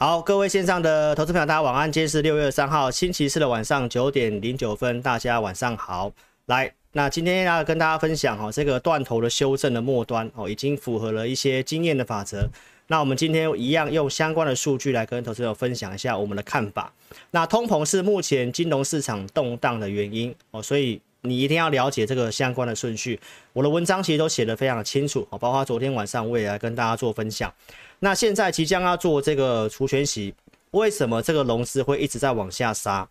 [0.00, 1.90] 好，各位线上的投资朋友，大家晚安。
[1.90, 6.12] 今天是六月三号星期四的晚上九点零九分，大家晚上好。
[6.46, 12.48] 来，那今天要跟大家分享哦，这个断头的修正的末端哦，已经符合了一些经验的法则。
[12.86, 16.92] 那我们今天一样用相关的数据来跟投资朋友分享一下我们的看法。
[17.32, 23.18] 那通膨是目前金融市场动荡的原因哦，所以你一定要了解这个相关的顺序。
[23.52, 27.52] 我的文章其实都写得非常的清楚哦，包括昨天晚上我也来跟大家做分享。
[28.00, 30.34] 那现在即将要做这个除权息，
[30.70, 33.08] 为什么这个融资会一直在往下杀？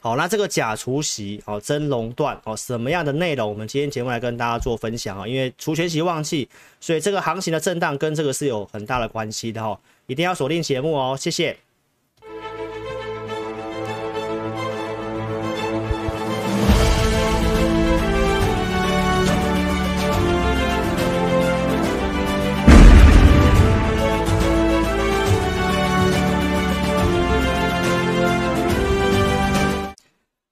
[0.00, 3.48] 好，那这个假除息，哦，真熔断，哦，什么样的内容？
[3.48, 6.48] 我们今天节目来跟大家做分享啊，因为除权息旺季，
[6.80, 11.56] 所以这个行情的震荡跟这个是有很大的关系的哈，一定要锁定节目哦，谢谢。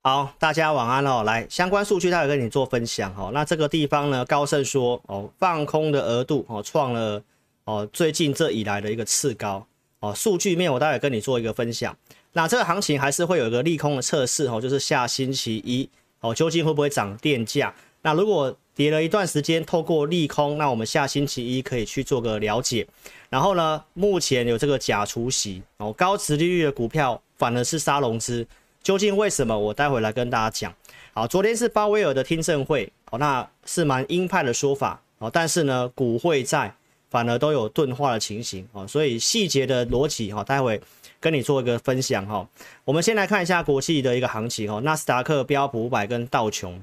[0.07, 1.23] 好，大家晚安哦。
[1.23, 3.31] 来，相关数据待会跟你做分享哦。
[3.33, 7.23] 那这个地方呢，高盛说哦，放空的额度哦，创了
[7.65, 9.67] 哦最近这以来的一个次高
[10.01, 10.13] 哦。
[10.15, 11.97] 数据面我待会跟你做一个分享。
[12.35, 15.89] 那这个行情还是会有一个利空的测试哦，就是下星期一
[16.21, 17.75] 哦，究竟会不会涨电价？
[18.03, 22.87] 那如果跌了一段时间，透过利空，那我们下星期一可以去做个了解。
[23.31, 28.47] 然后呢，目前有这个假除息哦，高殖利率的股票反而是杀融资。
[28.85, 29.59] 究竟为什么？
[29.59, 30.73] 我待会来跟大家讲。
[31.15, 36.77] 好，昨天是鲍威尔的听证会，哦，那是蛮鹰派的说法，哦，但是呢，股汇债
[37.09, 40.79] 反而都有钝化的情形，哦，所以细节的逻辑，哈，待会
[41.19, 42.47] 跟你做一个分享，哈。
[42.85, 46.83] 我们先来看一下国际的一个行情，哦，纳斯达克、标普五百跟道琼。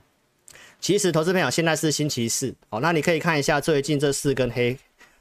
[0.79, 4.75] 其实，投资朋友，现在是星期四，哦，那你可以看一下最近这四根黑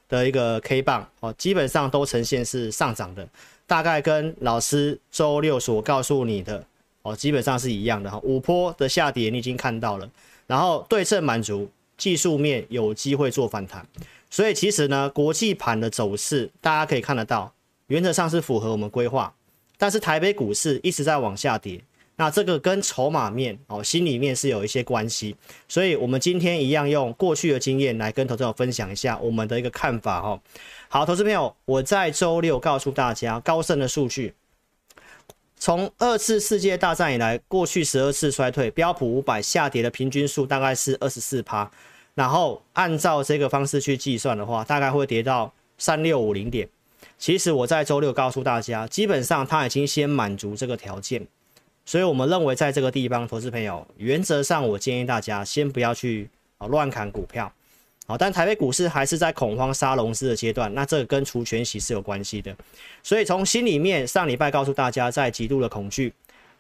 [0.08, 3.28] 的一个 K 棒，哦，基本上都呈现是上涨的，
[3.66, 6.64] 大概跟老师周六所告诉你的。
[7.02, 10.08] 哦，基本上是一样的哈，五波的下跌你已经看到了，
[10.46, 13.86] 然后对称满足，技术面有机会做反弹，
[14.28, 17.52] 所以其实呢，国际盘的走势大家可以看得到，
[17.86, 19.32] 原则上是符合我们规划，
[19.78, 21.80] 但是台北股市一直在往下跌，
[22.16, 25.34] 那这个跟筹码面哦，心里面是有一些关系，
[25.68, 30.40] 所以我们今天一样用过去的经验来跟投资者分享一下我们的一个看法哈。
[30.88, 34.34] 好，投资朋友，我在周六告诉大家高盛的数据。
[35.62, 41.70] 从二次世界大战以来，过去十二次衰退，标普五百下跌的平均数大概是二十四趴，
[42.14, 46.66] 然后按照这个方式去计算的话，大概会跌到三六五零点。
[47.18, 51.26] 其实我在周六告诉大家，基本上它已经先满足这个条件，
[51.84, 57.52] 所以我们认为在这个地方，投资朋友原则上我建议大家先不要去啊乱砍股票。
[58.10, 62.52] 好，但台北股市还是在恐慌杀融资的阶段，那这个跟除权息是有关系的。
[63.04, 66.12] 所以从心里面，上礼拜告诉大家，在极度的恐惧，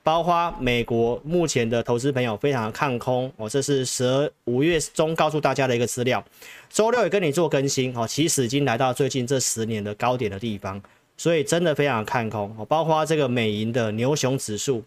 [0.04, 6.24] 包括美国目前的投资朋友非常的看空哦，这是十五月中告诉大家的一个资料。
[6.68, 10.80] 周六也跟你做更新哦，其实已经来到最近这十年的高点的地方，
[11.16, 14.84] 所以真的非常的看空哦，包括这个美银的牛熊指数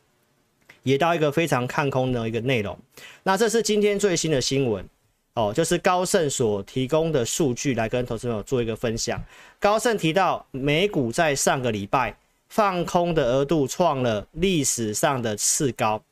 [0.84, 2.79] 也到一个非常看空的一个内容。
[3.23, 4.88] 那这是今天最新的新闻。
[5.35, 9.19] 哦，就是高盛所提供的数据来跟投资朋友做一个分享。
[9.59, 12.16] 高盛提到，美股在上个礼拜
[12.49, 16.03] 放空的额度创了历史上的次高，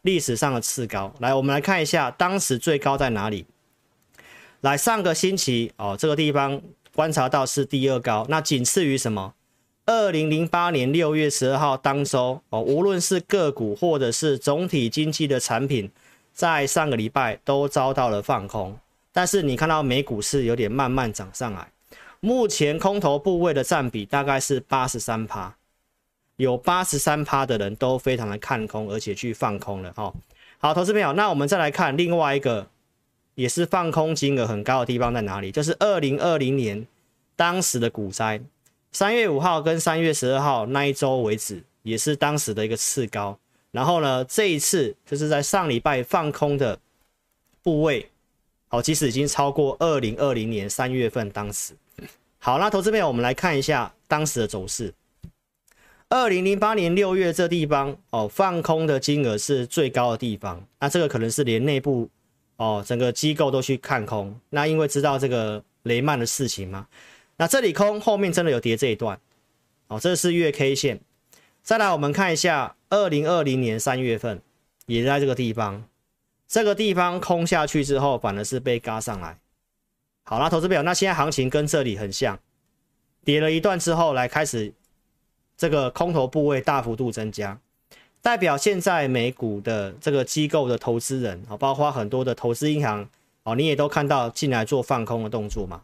[0.00, 1.14] 历史上的次高。
[1.18, 3.44] 来，我们来看一下当时最高在哪里。
[4.62, 6.62] 来，上个星期哦，这个地方
[6.94, 9.34] 观察到是第二高，那仅次于什么？
[9.84, 15.90] 二零零八年六月十二号当周哦，无论是个股或者是总体经济的产品。
[16.36, 18.78] 在上个礼拜都遭到了放空，
[19.10, 21.72] 但是你看到美股是有点慢慢涨上来，
[22.20, 25.56] 目前空头部位的占比大概是八十三趴，
[26.36, 30.12] 有八十三趴的人都非常的看空，而且去放空了哈。
[30.58, 32.68] 好，投资朋友，那我们再来看另外一个
[33.34, 35.50] 也是放空金额很高的地方在哪里？
[35.50, 36.86] 就是二零二零年
[37.34, 38.38] 当时的股灾，
[38.92, 43.38] 三月五号跟三月十二号那一周为止，也是当时的一个次高。
[43.76, 46.78] 然后呢，这一次就是在上礼拜放空的
[47.62, 48.08] 部位，
[48.68, 51.74] 好，其实已经超过二零二零年三月份当时。
[52.38, 54.94] 好，那投资朋友，我们来看一下当时的走势。
[56.08, 60.66] 二零零八年六月这地方哦，放空的金额是最高的地方。
[60.80, 62.08] 那这个可能是连内部
[62.56, 64.34] 哦，整个机构都去看空。
[64.48, 66.86] 那因为知道这个雷曼的事情嘛，
[67.36, 69.20] 那这里空后面真的有跌这一段。
[69.88, 70.98] 哦，这是月 K 线。
[71.62, 74.40] 再来，我们看一下二零二零年三月份，
[74.86, 75.84] 也在这个地方，
[76.46, 79.38] 这个地方空下去之后，反而是被嘎上来。
[80.22, 82.38] 好了，投资表，那现在行情跟这里很像，
[83.24, 84.72] 跌了一段之后，来开始
[85.56, 87.60] 这个空头部位大幅度增加，
[88.22, 93.08] 代表现在美股的这个机构的投资人啊，包括很多的投资银行
[93.42, 95.82] 哦，你也都看到进来做放空的动作嘛。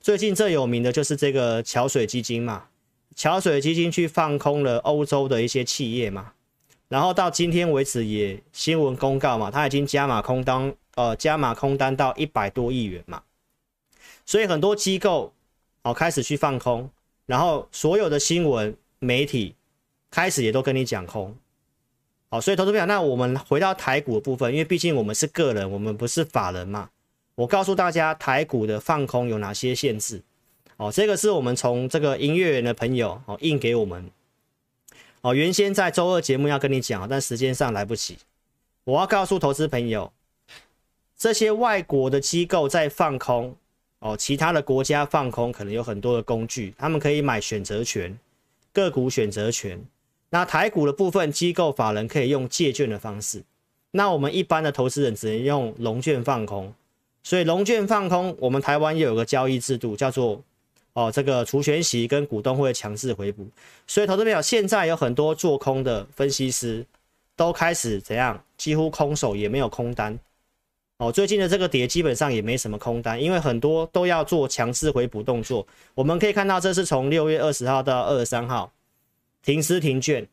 [0.00, 2.68] 最近最有名的就是这个桥水基金嘛，
[3.16, 6.34] 桥水基金去放空了欧洲的一些企业嘛，
[6.86, 13.22] 然后到今天为止也新闻公告嘛，他已经加码空单，呃，加码空单到一百多亿元嘛，
[14.24, 15.32] 所以很多机构
[15.82, 16.88] 哦开始去放空，
[17.26, 18.76] 然后所有的新闻。
[18.98, 19.54] 媒体
[20.10, 21.36] 开始也都跟你讲空，
[22.30, 26.88] 好，所以投资朋友，那我们回到台股的部分，因为毕竟我们是个人，我们不是法人嘛。
[27.34, 30.22] 我告诉大家，台股的放空有哪些限制？
[30.76, 34.10] 哦，这个是我们从这个营业员的朋友哦印给我们。
[35.22, 38.18] 哦，原先在周二节目要跟你讲，但时间上来不及。
[38.84, 40.12] 我要告诉投资朋友，
[41.16, 43.56] 这些外国的机构在放空，
[43.98, 48.16] 哦，其他的国家放空可能有很多的工具，他们可以买选择权。
[48.72, 49.82] 个股选择权，
[50.28, 53.42] 那台股的部分机构法人可以用借券的方式，
[53.92, 56.74] 那我们一般的投资人只能用融券放空，
[57.22, 60.42] 所以融券放空，我们台湾也有个交易制度，叫做
[60.96, 63.46] 哦这个除权息跟股东会强制回补，
[63.86, 66.82] 所以投资朋友现在有很多做空的分析师
[67.36, 70.18] 都开始怎样，几乎空手也没有空单，
[70.96, 78.72] 哦最近的这个跌基本上也没什么空单，因为很多都要做强制回补动作，我们可以看到这是从六月二十号到二十三号。
[79.42, 80.26] 停资停券，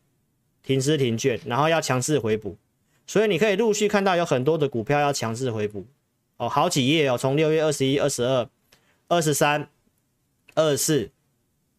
[0.63, 2.57] 停资停券，然后要强制回补，
[3.05, 5.85] 所以你可以陆续看到有很多的股票要强制回补。
[6.37, 8.49] 哦，好几页哦，从六月二十一、二十二、
[9.07, 9.69] 二十三、
[10.55, 11.09] 二四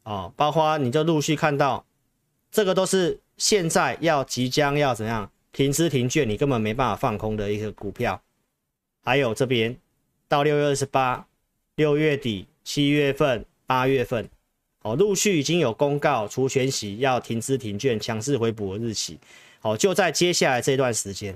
[0.02, 1.84] 哦，包括你就陆续看到，
[2.50, 8.20] 这个都是现在要即将要怎样停资停券，你根本没办法放空的一个股票，
[9.02, 9.76] 还有这边
[10.28, 11.26] 到六月二十八、
[11.76, 14.28] 六月底、七月份、八月份。
[14.82, 19.18] 哦，陆续已经有公告，除权息要停资停券、强势回补的日期。
[19.62, 21.34] 哦，就在接下来这段时间。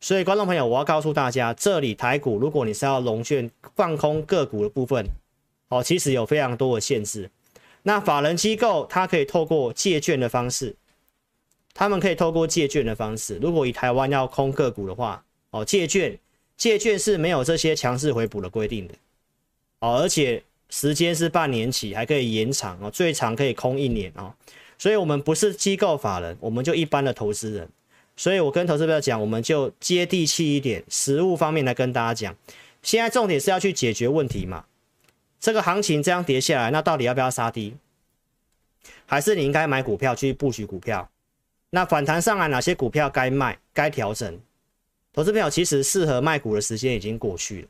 [0.00, 5.04] 所以，观众朋友，我要告诉大家，这里台股，如果你是要融券放空个股的部分，
[5.72, 7.30] 哦，其实有非常多的限制。
[7.82, 10.76] 那法人机构它可以透过借券的方式，
[11.72, 13.38] 他们可以透过借券的方式。
[13.40, 16.18] 如果以台湾要空个股的话，哦，借券
[16.56, 18.94] 借券是没有这些强制回补的规定的。
[19.80, 20.42] 哦，而且。
[20.74, 24.32] 时间是半年起，还可以延长哦，最长可以空一年哦。
[24.78, 27.68] 所以，我们不是机构法人，我们就一般的投资人。
[28.16, 32.34] 所以我跟投资朋友讲，我们就接地气一点，实务方面来跟大家讲。
[32.82, 34.64] 现在重点是要去解决问题嘛。
[35.42, 37.76] 这个行情这样跌下来，那到底要不要杀低？
[39.06, 41.10] 还是你应该买股票去布局股票？
[41.70, 44.38] 那反弹上来，哪些股票该卖、该调整？
[45.12, 47.68] 投资朋友其实适合卖股的时间已经过去了。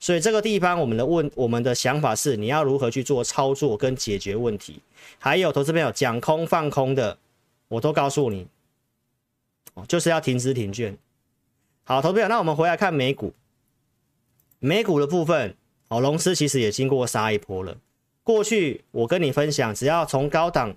[0.00, 4.82] 所以这个地方，我们的问，我们的想法是，你要如何去做操作跟解决问题？
[5.20, 7.16] 还有投资朋友讲空放空的，
[7.68, 8.48] 我都告诉你，
[9.86, 10.98] 就是要停资停券。
[11.84, 13.32] 好，投资朋友，那我们回来看美股，
[14.58, 15.56] 美股的部分，
[15.88, 17.76] 哦，龙狮其实也经过杀一波了。
[18.22, 20.74] 过去我跟你分享，只要从高档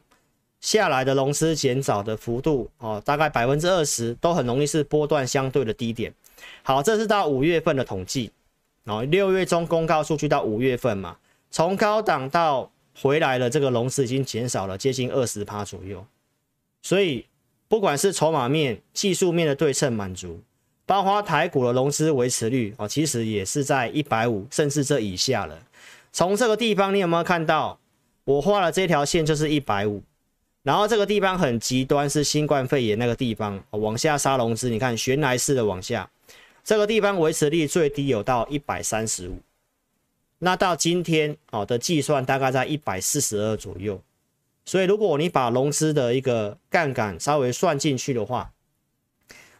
[0.60, 6.14] 下来的龙狮减少的幅度，哦，大概百分之二十，都很容易是波段相对的低点。
[6.64, 8.32] 好，这是到五月份的统计。
[8.84, 11.18] 哦，六月中公告数据到五月份嘛，
[11.52, 12.72] 从高档到
[13.02, 16.06] 回来了，这个龙狮已经减少了接近二十趴左右，
[16.82, 17.26] 所以
[17.68, 20.42] 不管是筹码面、技术面的对称满足，
[20.88, 25.60] 包括台股的融资维持率哦，其实也是在一百五甚至这以下了。
[26.12, 27.78] 从这个地方你有没有看到？
[28.24, 30.02] 我画了这条线就是一百五，
[30.64, 36.10] 然后这个地方很极端是新冠肺炎那个地方往下杀融资，你看悬崖式的往下。
[36.64, 39.40] 这个地方维持率最低有到一百三十五，
[40.40, 44.02] 那到今天哦的计算大概在一百四十二左右，
[44.66, 48.52] 所以如果你把融资的一个杠杆稍微算进去的话，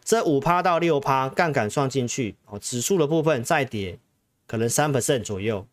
[0.08, 3.98] 这五趴到六趴杠杆算进去哦，指数的部分再跌
[4.46, 5.66] 可能三 percent 左右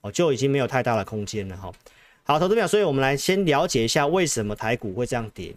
[0.00, 1.70] 哦，就已经没有太大的空间了哈。
[2.22, 5.54] 好，投资表，所以我们来先了解一下为什么台股会这样跌。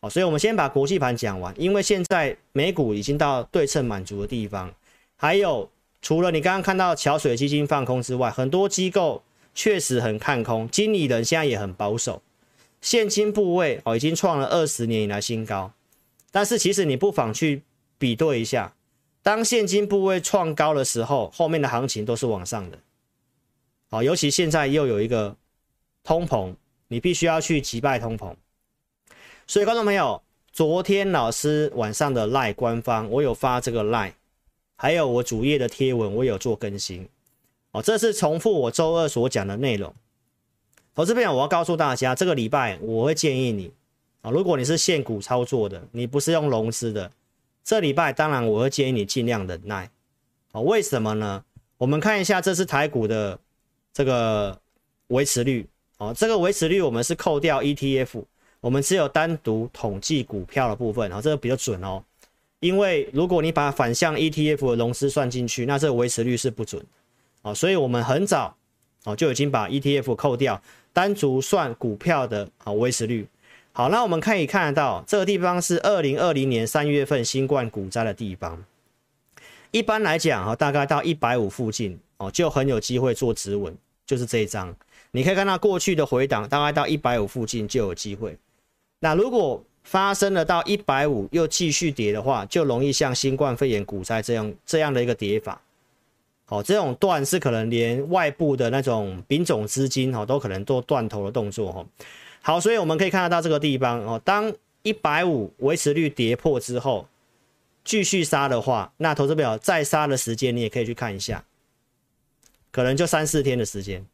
[0.00, 4.72] 哦，所以我们先把国际盘讲完，因为现在美股已经到对称满足的地方，
[5.16, 9.22] 还有除了你刚刚看到桥水基金放空之外，很多机构
[9.54, 12.22] 确实很看空，经理人现在也很保守，
[12.80, 15.70] 现金部位哦已经创了二十年以来新高，
[16.30, 17.62] 但是其实你不妨去
[17.98, 18.74] 比对一下，
[19.22, 22.78] 当现金部位创高的时候，后面的行情都是往上的，
[23.90, 25.36] 好，尤其现在又有一个
[26.02, 26.54] 通膨，
[26.88, 28.34] 你必须要去击败通膨。
[29.46, 30.22] 所以，观众朋友，
[30.52, 34.12] 昨天老师晚上的 LINE 官方，我有发这个 LINE，
[34.76, 37.08] 还有我主页的贴文，我有做更新。
[37.72, 39.92] 哦，这是重复我周二所讲的内容。
[40.94, 43.72] 投资朋友，我要告诉大家，这个礼拜我会建议你
[44.22, 47.10] 啊，如果你是现股操作的，你不是用融资的，
[47.64, 49.90] 这礼拜当然我会建议你尽量忍耐
[50.52, 50.60] 啊。
[50.60, 51.42] 为什么呢？
[51.78, 53.38] 我们看一下，这是台股的
[53.92, 54.58] 这个
[55.06, 58.22] 维持率哦，这个维持率我们是扣掉 ETF，
[58.60, 62.02] 我们只有单独统计股票的部分啊，这个比较准哦。
[62.58, 66.84] 因为如果你把反向 ETF 的融资算进去，那这个维持率是不准
[67.40, 68.54] 啊，所以我们很早
[69.04, 70.60] 哦就已经把 ETF 扣掉，
[70.92, 73.26] 单独算股票的啊维持率。
[73.72, 78.64] 好，那我们可以看得到，这个地方是二零二零年三月份新冠股灾的地方。
[79.70, 83.74] 一般来讲啊，大概到一百五附近哦，就很有机会做止稳，
[84.04, 84.74] 就是这一张。
[85.12, 88.36] 你可以看到过去的回档，大概到一百五附近就有机会。
[88.98, 95.60] 那如果发生了到一百五又继续跌的话，就容易像新冠肺炎股灾这样这样的一个跌法。
[96.44, 101.86] 好，这种断是可能连外部的那种丙种资金哈都可能做断头的动作哈。
[102.42, 107.06] 好，所以我们可以看得到这个地方哦，当一百五维持率跌破之后，
[107.84, 111.44] 继续杀的话，那投资表再杀的时间你也可以去看一下，
[112.70, 114.06] 可能就三四天的时间，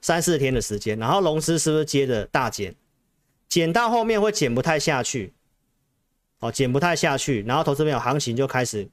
[0.00, 2.74] 三四天的时间，然后龙资是不是接着大减？
[3.48, 5.32] 减到后面会减不太下去，
[6.40, 8.86] 哦，减不太下去，然后投资表行情就开始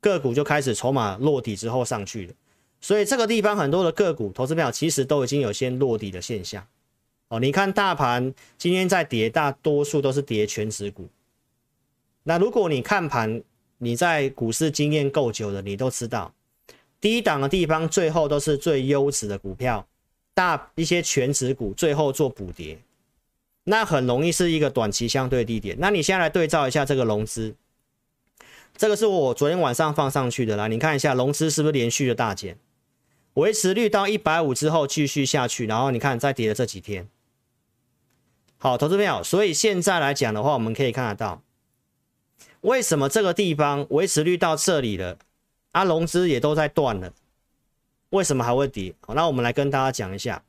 [0.00, 2.32] 个股就开始筹码落底之后上去了，
[2.80, 6.66] 所以这个地方很多的个股，投资表其实都已经有先落底的现象，
[7.28, 11.08] 哦，你看大盘今天在跌，大多数都是跌全值股。
[12.22, 13.42] 那如果你看盘，
[13.78, 16.32] 你在股市经验够久的，你都知道
[17.00, 19.86] 低档的地方最后都是最优质的股票，
[20.34, 22.78] 大一些全值股最后做补跌。
[23.64, 25.76] 那很容易是一个短期相对低点。
[25.80, 27.54] 那你现在来对照一下这个融资，
[28.76, 30.68] 这个是我昨天晚上放上去的啦。
[30.68, 32.56] 你看一下融资是不是连续的大减？
[33.34, 37.08] 维持率到一百五之后继续下去，然后你看再跌了这几天。
[38.58, 41.42] 好，投资朋友，所以现在来讲的话，我们可以看得到，
[42.62, 45.18] 为什么这个地方维持率到这里了，
[45.72, 47.12] 啊，融资也都在断了，
[48.10, 48.94] 为什么还会跌？
[49.00, 50.42] 好，那我们来跟大家讲一下。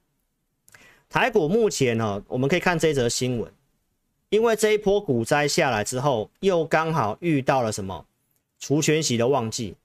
[1.09, 3.51] 台股目前呢，我们可以看这则新闻，
[4.29, 8.05] 因为这一波股灾下来之后，又刚好遇到了什么
[8.57, 9.75] 除权息的旺季，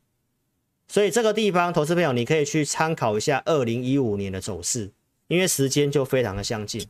[0.86, 4.90] 所以这个地方，投资朋友你可以去参考一下二零一五年的走势，
[5.26, 6.86] 因为时间就非常的相近，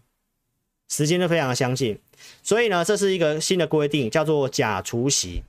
[0.88, 1.98] 时间就非常相近，
[2.42, 5.42] 所以呢，这是一个新的规定，叫做假除息。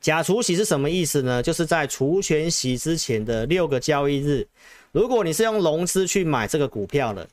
[0.00, 1.42] 假除息是什么意思呢？
[1.42, 4.46] 就是在除权息之前的六个交易日，
[4.92, 7.28] 如果你是用融资去买这个股票的。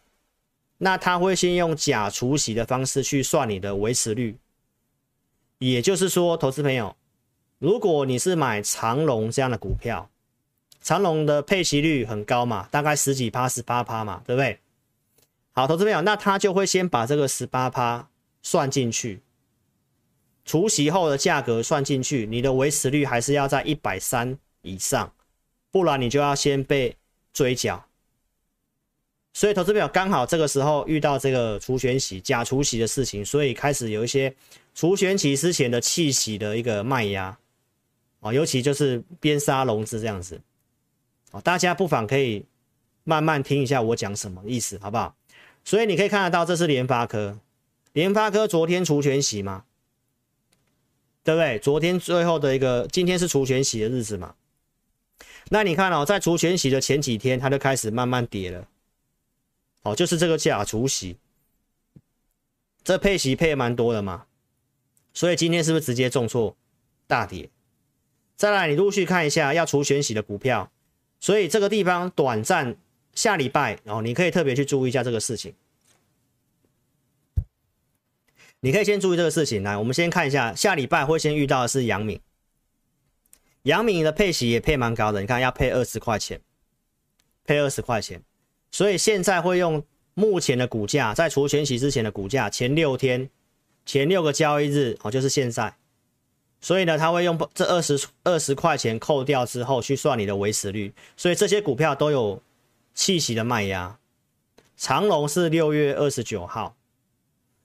[0.84, 4.36] 那他会先用假除息的方式去算你的维持率，
[5.60, 6.96] 也就是说，投资朋友，
[7.60, 10.10] 如果你是买长龙这样的股票，
[10.82, 14.58] 长龙的配息率很高嘛，大概十几趴、十八趴嘛，对不对？
[15.62, 18.10] 好，投资朋友，那他就会先把这个十八趴
[18.42, 19.22] 算进去，
[20.44, 25.14] 除息后的价格算进去，你的维持率还是要在一百三以上，
[25.70, 26.98] 不然你就要先被
[27.32, 27.86] 追缴。
[29.34, 34.36] 所以投资表刚好这个时候遇到这个除权息、假除息的事情，所以开始有一些
[34.74, 37.38] 除权息之前的弃息的一个卖压
[38.20, 40.42] 啊，尤其就是边杀融资这样子
[41.30, 42.44] 啊，大家不妨可以
[43.04, 45.16] 慢慢听一下我讲什么意思，好不好？
[45.64, 47.40] 所以你可以看得到，这是联发科，
[47.94, 49.66] 联发科昨天除权息嘛，
[51.24, 51.60] 对不对？
[51.60, 54.36] 昨天最后的一个，今天是除权息的日子嘛，
[55.50, 58.68] 那你看哦，在除权息的前几天，它就开始慢慢跌了。
[59.84, 61.18] 哦，就是这个假除息，
[62.84, 64.26] 这配息配蛮多的嘛，
[65.14, 66.56] 所以今天是不是直接重挫
[67.08, 67.50] 大跌？
[68.36, 70.72] 再来，你陆续看一下要除权息的股票，
[71.20, 72.76] 所以这个地方短暂
[73.14, 75.54] 下礼拜哦，你可以特别去注意一下这个事情。
[78.62, 82.20] 你可以先注意这个事情，来，我们先看一下下礼拜会先遇到的是杨敏。
[83.64, 86.40] 杨敏的配息也配蛮高的，你看要配二十块钱，
[87.44, 88.22] 配二十块钱。
[88.72, 93.30] 所以现在会用目前的股价，在除权息之前的股价，前六天、
[93.86, 95.76] 前六个交易日，哦，就是现在。
[96.60, 100.94] 所以呢，他会用这二十二十块钱扣掉之后去算你的维持率。
[101.18, 102.42] 所以这些股票都有
[102.94, 103.98] 气息的卖压。
[104.78, 106.76] 长龙是六月二十九号，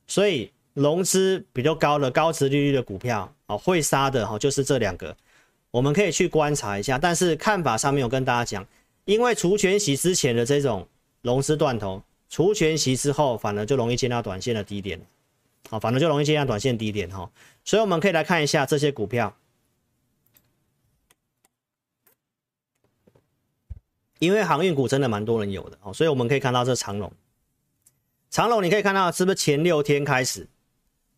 [0.07, 5.17] 所以融资比较高的高值利率的股票啊，会杀的哈，就是这两个，
[5.71, 6.99] 我们可以去观察一下。
[6.99, 8.67] 但是看法上面有跟大家讲，
[9.05, 10.87] 因为除权息之前的这种。
[11.23, 15.01] 融资断头，除权息之后，反而就容易见到短线的低点，
[15.69, 17.29] 好，反而就容易见到短线低点哈，
[17.65, 19.37] 所以我们可以来看一下这些股票，
[24.19, 27.13] 因为航运股真的蛮多人有的哦，所以我们可以看到这长龙，
[28.31, 30.49] 长龙你可以看到是不是前六天开始，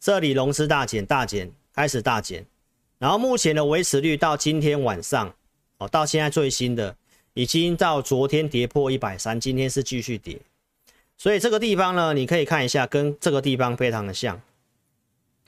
[0.00, 2.44] 这里融资大减大减，开始大减，
[2.98, 5.32] 然后目前的维持率到今天晚上
[5.78, 6.96] 哦，到现在最新的
[7.34, 10.40] 已经到昨天跌破一百三，今天是继续跌，
[11.16, 14.40] 所以这个地方呢，你可以看一下，跟这个地方非常的像，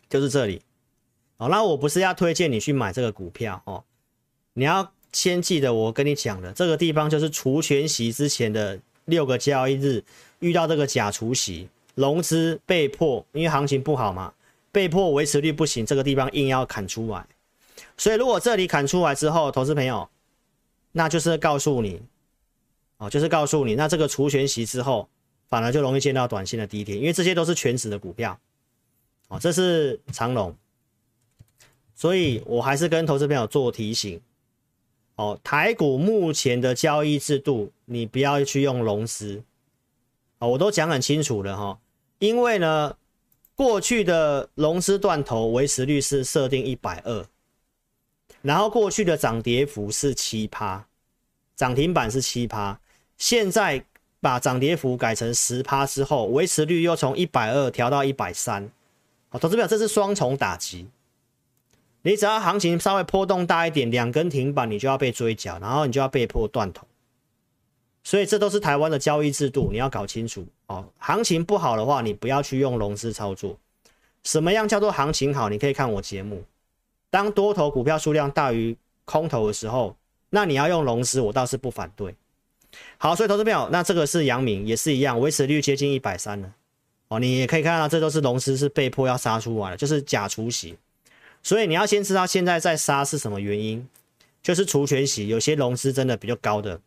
[0.08, 0.62] 就是这里
[1.38, 1.48] 哦。
[1.48, 3.82] 那我不是要推荐你去买这个股票哦，
[4.52, 4.92] 你要。
[5.12, 10.02] 先记得我跟你讲的这个地方，就是除权息之前的六个交易日
[10.38, 14.32] 遇到这个假除息，融资被迫，因为行情不好嘛，
[14.70, 17.26] 被迫维持率不行，这个地方硬要砍出来。
[17.96, 20.08] 所以如果这里砍出来之后，投资朋友，
[20.92, 22.00] 那就是告诉你，
[22.98, 25.08] 哦，就是告诉你，那这个除权息之后，
[25.48, 28.38] 反而就容易见到短线的低点，因为这些都是全值的股票，
[29.28, 30.54] 哦，这是长龙，
[31.94, 34.20] 所以我还是跟投资朋友做提醒。
[35.20, 39.42] 哦，台股目前的交易制度，你不要去用融资，
[40.38, 41.78] 哦，我都讲很清楚了哈。
[42.20, 42.96] 因为呢，
[43.54, 47.26] 过去的融资断头维持率是设定一百二，
[48.40, 50.86] 然后过去的涨跌幅是七趴，
[51.54, 52.80] 涨停板是七趴，
[53.18, 53.84] 现在
[54.20, 58.72] 把涨跌幅改成十趴之后，维持率又从一百二调到一百三，
[59.28, 60.88] 哦，投资表这是双重打击。
[62.02, 66.86] 你只要行情稍微波动大一点，两根停板，你就要被追缴，然后你就要被迫断头。
[68.02, 70.88] 所以这都是台湾的交易制度，你要搞清楚哦。
[70.98, 73.58] 行情不好的话，你不要去用融资操作。
[74.22, 75.50] 什么样叫做行情好？
[75.50, 76.42] 你可以看我节目。
[77.10, 79.94] 当多头股票数量大于空头的时候，
[80.30, 82.14] 那你要用融资，我倒是不反对。
[82.96, 86.50] 好，所以投资朋友，那这个是阳明，也是一样，维持率接近一百三了。
[87.08, 90.78] 哦，你也可以看到，这都是融资是被迫要杀出来的，就是假除息。
[91.42, 93.88] 所以你要先知道现在在杀是什么原因，
[94.42, 96.80] 就是除权息，有些融资真的比较高的，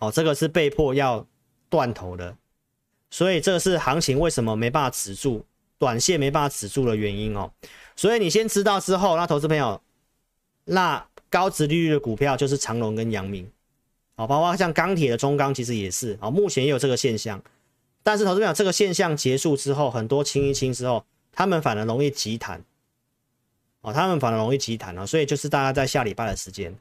[0.00, 1.26] 哦，这个是被迫要
[1.70, 2.36] 断头的，
[3.10, 5.44] 所以这个是行情为什么没办法止住，
[5.78, 7.50] 短线没办法止住的原因哦。
[7.96, 9.80] 所以你先知道之后，那投资朋友，
[10.64, 13.50] 那高殖利率的股票就是长隆跟阳明，
[14.16, 17.42] 哦，包括像钢铁的中钢其实也是，哦，目前也有这个现象，
[18.02, 21.02] 但是投资朋友这个现象结束之后，很多清一清之后，
[21.32, 22.62] 他们反而容易急弹。
[23.86, 26.76] 哦，他们反而容易急弹哦，所以就是大家在下礼拜的时间，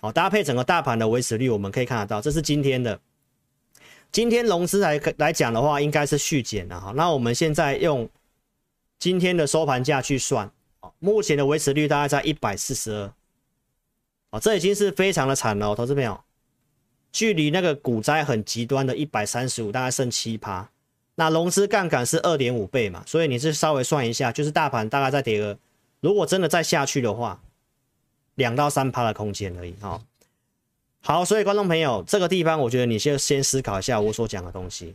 [0.00, 2.98] 哦，搭配整个大盘的维持率，我们可以看得到，这是今天的，
[4.10, 6.92] 今天融资来来讲的话，应该是续减了哈。
[6.96, 8.08] 那我们现在用
[8.98, 13.12] 今天的收盘价去算，哦，目前的维持率大概在一百四十二，
[14.30, 16.18] 哦，这已经是非常的惨了，投资朋友，
[17.12, 20.70] 距离那个股灾很极端的一百三十五，大概剩七趴，
[21.16, 25.58] 那融资杠杆是二点五倍嘛，所以你是稍微算一下，就是大盘大概在跌个。
[26.04, 27.40] 如果真的再下去的话，
[28.34, 29.98] 两到三趴的空间而已哈。
[31.00, 34.94] 好，所以观众朋友，这个地方我觉得你先先思考一下我所讲的东西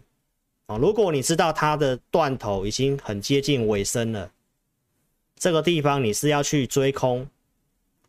[0.68, 0.78] 啊。
[0.78, 4.30] 如果你知道它的断头已经很接近尾声了，
[5.36, 7.28] 这个地方你是要去追空，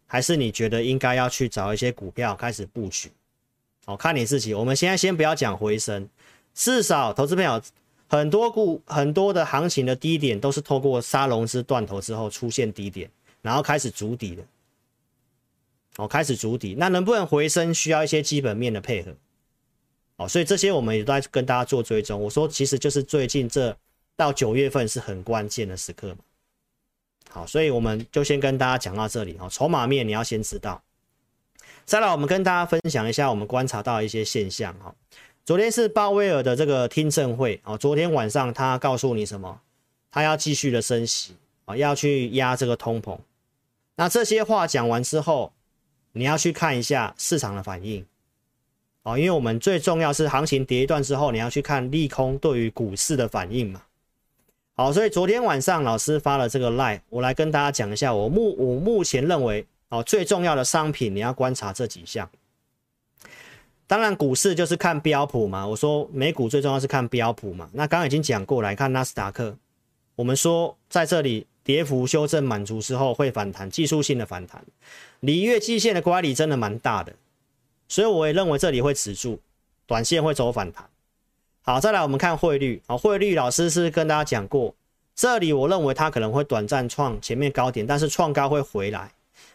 [0.07, 3.11] 还是你觉得应该要去找一些股票开始布局？
[3.87, 4.53] 哦，看你自己。
[4.53, 6.07] 我们现在先不要讲回升，
[6.53, 7.63] 至少投资朋友。
[8.11, 13.09] 很多股很多的行情的低点都是透过杀融资断头之后出现低点，
[13.40, 14.42] 然后开始筑底的，
[15.94, 19.14] 哦，开始筑底，那能不能回升需要一些基本面的配合，
[20.16, 22.20] 哦，所以这些我们也在跟大家做追踪。
[22.20, 23.77] 我说其实就是最近这
[24.16, 26.18] 到九月份是很关键的时刻嘛，
[27.31, 29.37] 好，所以我们就先跟大家讲到这里。
[29.38, 30.83] 哦，筹码面你要先知道，
[31.85, 34.75] 再来我们跟大家分享一下我们观察到一些现象。
[34.81, 34.92] 哈。
[35.51, 39.61] 昨天是鲍威尔的这个听证会啊，昨天晚上他告诉你什么？
[40.09, 41.35] 他要继续的升息
[41.65, 43.19] 啊，要去压这个通膨。
[43.97, 45.53] 那这些话讲完之后，
[46.13, 48.07] 你要去看一下市场的反应
[49.03, 53.83] 啊，因为我们最重要是行情跌一段之后，你要去看利空对于股市的反应嘛。
[54.77, 62.31] 好，所以昨天晚上老师发了这个 line，我来跟大家讲一下我目我目前认为哦最重要的商品，你要观察这几项。
[63.90, 65.66] 当然，股市就是看标普嘛。
[65.66, 67.68] 我说美股最重要是看标普嘛。
[67.72, 69.57] 那刚刚已经讲过来看纳斯达克，
[70.14, 74.64] 我们说在这里跌幅修正满足之后会反弹，技术性的反弹。
[75.18, 77.12] 离月季线的乖离真的蛮大的，
[77.88, 79.40] 所以我也认为这里会止住，
[79.88, 80.88] 短线会走反弹。
[81.62, 82.81] 好，再来我们看汇率。
[82.87, 84.72] 好，汇率老师是跟大家讲过，
[85.16, 89.11] 这里我认为它可能会短暂创前面高点，但是创高会回来，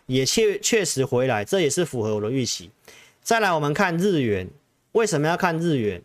[0.07, 2.69] 也确确实回来，这也是符合我的预期。
[3.25, 4.47] 再来，我们看日元，
[4.91, 6.03] 为什么要看日元？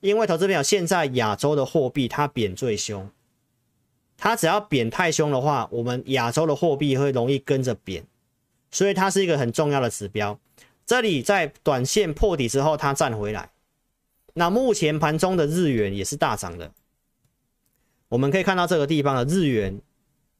[0.00, 3.08] 因为投资朋友，现在亚洲的货币它贬最凶，
[4.18, 8.04] 它只要贬太凶的话，我们亚洲的货币会容易跟着贬，
[8.70, 10.38] 所以它是一个很重要的指标。
[10.84, 13.48] 这里在短线破底之后，它站回来。
[14.34, 16.70] 那目前盘中的日元也是大涨的，
[18.10, 19.80] 我们可以看到这个地方的日元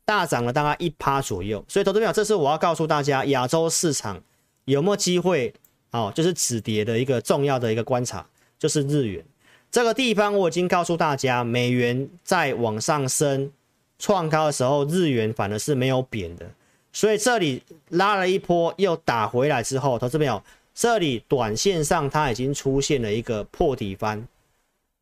[0.05, 1.65] 大涨了大概一趴左右。
[1.67, 4.23] 所以投资朋友，这是我要告诉大家，亚洲市场
[4.67, 5.55] 有没有机会
[5.95, 8.27] 哦，就是止跌的一个重要的一个观察，
[8.59, 9.25] 就是日元
[9.71, 13.53] 这个地方，我已经告诉大家，美元在往上升
[13.97, 16.51] 创高的时候，日元反而是没有贬的。
[16.93, 20.43] 所以这里拉了一波又打回来之后，投资朋友。
[20.75, 24.27] 这里短线上它已经出现了一个破底翻，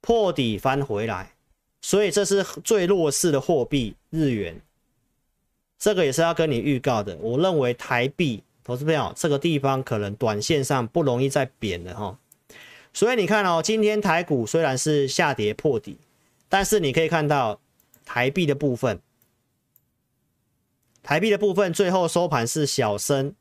[0.02, 1.32] 破底翻回来，
[1.80, 4.60] 所以这是最弱势的货币日元，
[5.78, 7.16] 这个也是要跟你预告的。
[7.16, 12.18] 我认为台币投资朋友这个地方可能短线上不容易再贬了哈，
[12.92, 15.98] 所以你看哦，今天台股虽然是下跌破底，
[16.48, 17.60] 但是你可以看到
[18.04, 19.00] 台币的部分，
[21.02, 23.34] 台币的部分最后收盘是小升。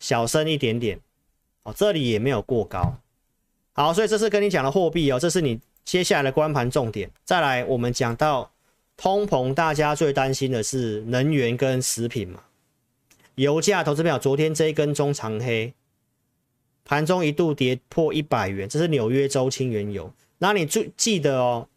[0.00, 1.00] 小升一点点，
[1.64, 2.98] 哦，这里也没有过高，
[3.72, 7.10] 好，所以这是跟你讲的货币哦，这是你接下来的观盘重点。
[7.24, 8.48] 再来，我们讲到
[8.96, 12.40] 通膨，大家最担心的是能源跟食品嘛。
[13.38, 15.72] 油价投资表，昨天这一根中长黑，
[16.84, 20.12] 盘中一度跌破一百元，这是纽约州轻原油。
[20.38, 21.68] 那你注记得哦，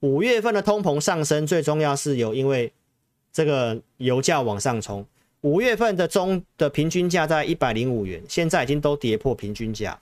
[0.00, 2.72] 五月份的通膨上升，最重要是有因为
[3.32, 5.06] 这个油价往上冲。
[5.42, 10.00] 五月份的中的平均价在一百零五元，现在已经都跌破平均价。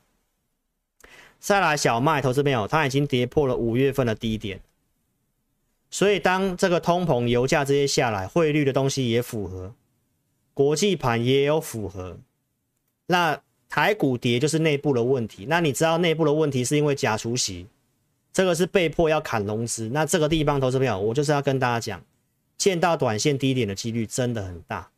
[1.39, 4.59] 再来小麦，投资朋友，它已经跌破了五月份的低点。
[5.91, 9.75] 所以当这个通膨、油价这些下来，汇率的东西也符合，
[10.55, 12.17] 国际盘也有符合。
[13.07, 15.47] 那台股跌就是内部的问题。
[15.49, 17.67] 那你知道内部的问题是因为假除息，
[18.33, 19.91] 这个是被迫要砍融资。
[19.93, 22.03] 那这个地方，投资朋友，我就是要跟大家讲，
[22.57, 24.89] 见到短线低点的几率真的很大。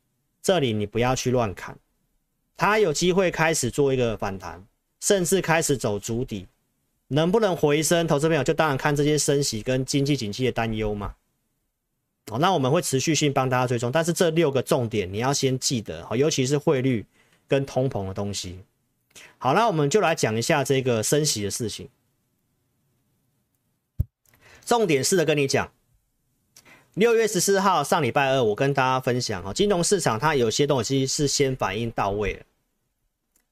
[0.42, 1.76] 这里你不要去乱砍，
[2.56, 4.64] 它有机会开始做一个反弹，
[5.00, 6.46] 甚至开始走足底，
[7.08, 8.06] 能不能回升？
[8.06, 11.14] 投资朋友就当然看这些升息跟经济景气的担忧嘛。
[12.30, 17.06] 哦，那我们会持续性帮大家追踪，但是这六个重点你要先记得，好尤其是汇率
[17.46, 18.58] 跟通膨的东西。
[19.38, 21.88] 好，那我们就来讲一下这个升息的事情，
[24.64, 25.70] 重点是的跟你讲。
[26.94, 32.42] 六月十四号上礼拜二，我跟大家分享哈，金融市场它有些东西是先反应到位了，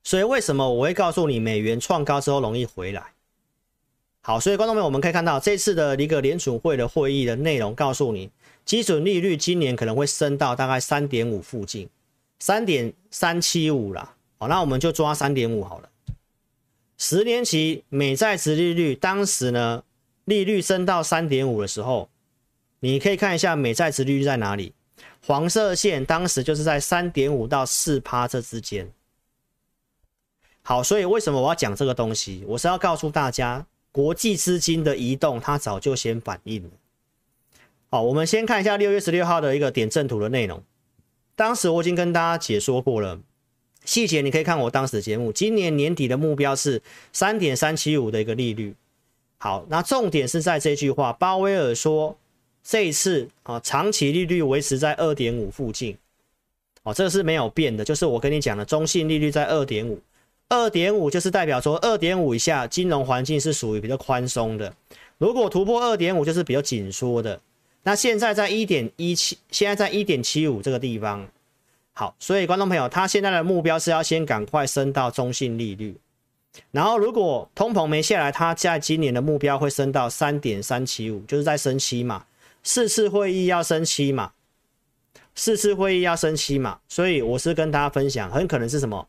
[0.02, 3.12] 所以为什么我会告诉你美元创高之后容易回来？
[4.22, 8.30] 好，所以观众朋友，我们可以看到这次的一个联储会的会议的内容，告诉你
[8.64, 11.88] 基准利率今年可能会升到大概三点五附近，
[12.38, 14.14] 三点三七五啦。
[14.38, 15.88] 好，那我们就抓三点五好了。
[16.96, 19.82] 十年期美债殖利率当时呢，
[20.24, 22.08] 利率升到三点五的时候。
[22.80, 24.74] 你可以看一下美债殖利率在哪里，
[25.26, 28.92] 黄色线当时就是在三点五到四趴这之间。
[30.60, 32.44] 好，所以为什么我要讲这个东西？
[32.46, 36.70] 我是要告诉大家，国际资金的移动它早就先反应了。
[37.94, 40.60] 好，我们先看一下六月十六号的一个点阵图的内容。
[41.36, 43.20] 当时我已经跟大家解说过了，
[43.84, 45.30] 细节你可以看我当时的节目。
[45.30, 48.74] 今年年底的目标是三点三七五的一个利率。
[49.38, 52.18] 好，那重点是在这句话，鲍威尔说。
[52.64, 55.96] 这一次啊，长期利率维持在二点五附近，
[56.82, 60.00] 哦，这个是没有变的，就是我跟你讲的中性利率在二点五，
[60.48, 64.74] 二点五就是代表说二点五以下金融环境是属于比较宽松的，
[65.18, 67.40] 如果突破二点五就是比较紧缩的。
[67.84, 71.28] 那现在在一点一七，现在在一点七五这个地方，
[71.92, 75.96] 好，所以观众朋友，他现在的目标是要先赶快升到中性利率，
[76.70, 82.24] 然后如果通膨没下来，他在今年的目标会升到三点三七五，就是在升七嘛。
[82.62, 84.32] 四次会议要升七嘛？
[85.34, 86.78] 四次会议要升七嘛？
[86.88, 89.06] 所以我是跟大家分享，很可能是什么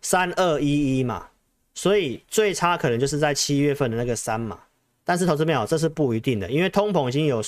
[0.00, 1.28] 三二一一嘛。
[1.74, 4.58] 所以最差可能就是在七月份的那个三嘛。
[5.04, 7.42] 但是投资朋友，这是不一定的，因为通膨已经有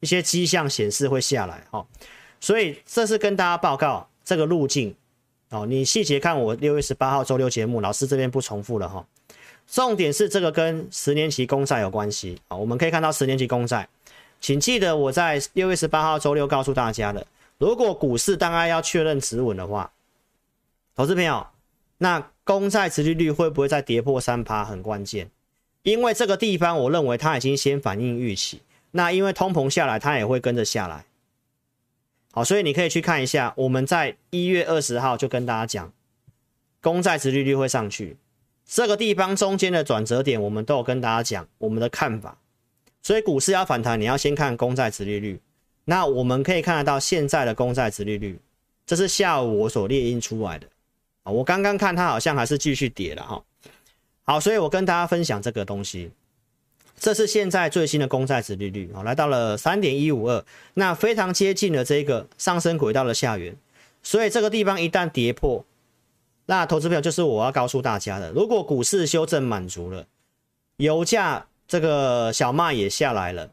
[0.00, 1.86] 一些迹象显示会下来哦。
[2.40, 4.94] 所以这是跟大家报告这个路径
[5.50, 5.66] 哦。
[5.66, 9.04] 你细节看我六月十八号周六节目，老师这边不重复了哈。
[9.66, 12.56] 重点是这个跟十年期公债有关系啊。
[12.56, 13.88] 我们可以看到十年期公债。
[14.40, 17.26] 请记得我在六月十八号周六告诉大家的，
[17.58, 19.90] 如果股市当然要确认止稳的话，
[20.94, 21.44] 投资朋友，
[21.98, 24.64] 那公债殖利率会不会再跌破三趴？
[24.64, 25.28] 很关键，
[25.82, 28.60] 因为这个地方我认为它已经先反映预期，
[28.90, 31.04] 那因为通膨下来，它也会跟着下来。
[32.32, 35.92] 好，所以你可以去看一下，我们在一月二十号就跟大家讲，
[36.80, 38.16] 公债殖利率会上去，
[38.66, 42.38] 这个地方中间的转折点，我们都有跟大家讲我们的看法。
[43.02, 45.40] 所以股市要反弹，你要先看公债殖利率。
[45.86, 48.38] 那我们可以看得到现在的公债殖利率，
[48.84, 50.66] 这是下午我所列印出来的。
[51.22, 53.42] 啊，我刚刚看它好像还是继续跌了哈。
[54.28, 56.10] 好，所以我跟大家分享这个东西，
[56.98, 63.56] 这是现在最新的公债值利率啊，来到了三点一五二，那非常接近了这个上升轨道的下缘，
[64.02, 65.64] 所以这个地方一旦跌破，
[66.44, 70.04] 那投资朋友就是我要告诉大家的，如果股市修正满足了，
[70.76, 73.50] 油价这个小麦也下来了，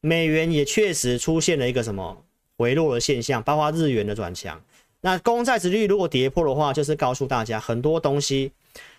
[0.00, 2.24] 美元也确实出现了一个什么
[2.56, 4.58] 回落的现象，包括日元的转强，
[5.02, 8.50] 那公债值率如果跌破的话，就是告诉大家很多东西。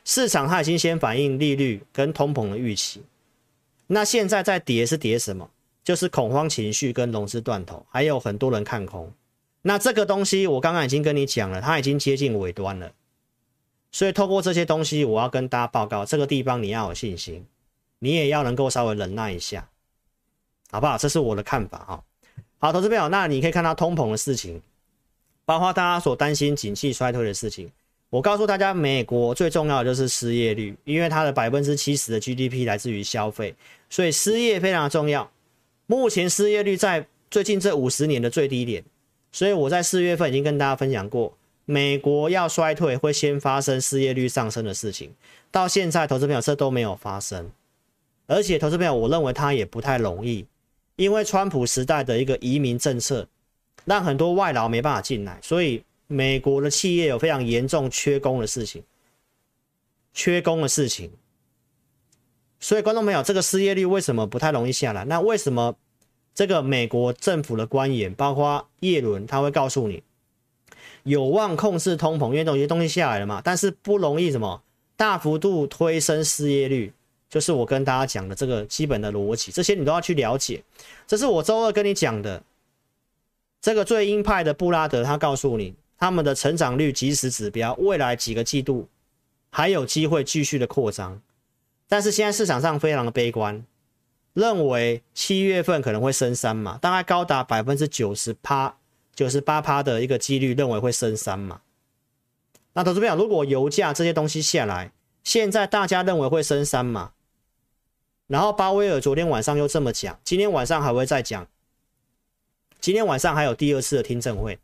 [0.05, 3.03] 市场它已经先反映利率跟通膨的预期，
[3.87, 5.49] 那现在在跌是跌什么？
[5.83, 9.11] 就是恐慌情绪跟融资断头，还有很多人看空。
[9.63, 12.91] 那这个东西我刚刚已经跟你讲了，它已经接近尾端了。
[13.91, 17.45] 所以透过这些东西，我要跟大家报告，这个地方你要有信心，
[17.99, 19.67] 你也要能够稍微忍耐一下，
[20.69, 20.97] 好不好？
[20.97, 22.03] 这是我的看法哈。
[22.59, 24.61] 好，投资朋友，那你可以看到通膨的事情，
[25.45, 27.71] 包括大家所担心景气衰退的事情。
[28.15, 33.53] 我告诉大家，美国最重要的就是失业率，因为它的百分之七十的 GDP 来自于消费，
[33.89, 35.29] 所以失业非常重要。
[35.85, 38.81] 目前失业率在最近这五十年的最低点，
[39.33, 45.11] 所以我在四月份已经跟大家分享过，美国要衰退会先发生失业率上升的事情。
[45.51, 47.51] 到现在，投资朋友这都没有发生，
[48.27, 50.45] 而且投资朋友，我认为它也不太容易，
[50.95, 53.27] 因为川普时代的一个移民政策，
[53.83, 55.83] 让很多外劳没办法进来，所以。
[56.07, 58.83] 美国的企业有非常严重缺工的事情，
[60.13, 61.11] 缺工的事情，
[62.59, 65.03] 所以观众朋友，这个失业率为什么不太容易下来？
[65.05, 65.75] 那为什么
[66.35, 70.03] 这个美国政府的官员，包括叶伦，他会告诉你
[71.03, 74.61] 有望控制通膨，因为有些东西下来了嘛，但是不容易什么
[74.95, 76.93] 大幅度推升失业率，
[77.29, 80.63] 就是我跟大家讲的这个基本的逻辑，这些你都要去了解。
[81.07, 82.43] 这是我周二跟你讲的，
[83.59, 85.73] 这个最鹰派的布拉德，他告诉你。
[85.97, 88.89] 他们的成长率即时指标，未来几个季度
[89.49, 91.21] 还有机会继续的扩张，
[91.87, 93.65] 但是现在市场上非常的悲观，
[94.33, 98.77] 认为七月份可能会升三嘛，大概高达百分之九十趴、
[99.15, 101.61] 九十八趴的一个几率认为会升三嘛。
[102.73, 104.91] 那投资朋友，如果油价这些东西下来，
[105.23, 107.13] 现在大家认为会升三嘛，
[108.27, 111.47] 然后鲍威尔昨天晚上又这么讲，今天晚上还会再讲，
[112.81, 114.59] 今天晚上还有第二次的听证会。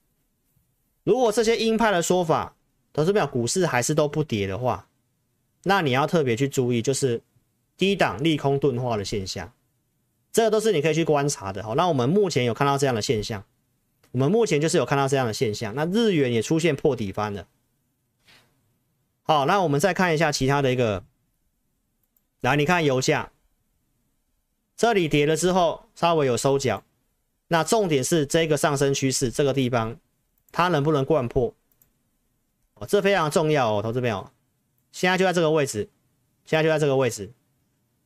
[1.03, 2.55] 如果这些鹰派的说法，
[2.93, 4.87] 投资表股市还是都不跌的话，
[5.63, 7.21] 那你要特别去注意，就是
[7.77, 9.51] 低档利空钝化的现象，
[10.31, 11.63] 这个都是你可以去观察的。
[11.63, 13.43] 好，那我们目前有看到这样的现象，
[14.11, 15.73] 我们目前就是有看到这样的现象。
[15.73, 17.47] 那日元也出现破底翻了。
[19.23, 21.03] 好，那我们再看一下其他的一个，
[22.41, 23.31] 来，你看油价，
[24.75, 26.83] 这里跌了之后稍微有收脚，
[27.47, 29.97] 那重点是这个上升趋势这个地方。
[30.51, 31.53] 它能不能掼破？
[32.75, 34.31] 哦，这非常重要哦，投资朋友，
[34.91, 35.89] 现在就在这个位置，
[36.45, 37.31] 现在就在这个位置。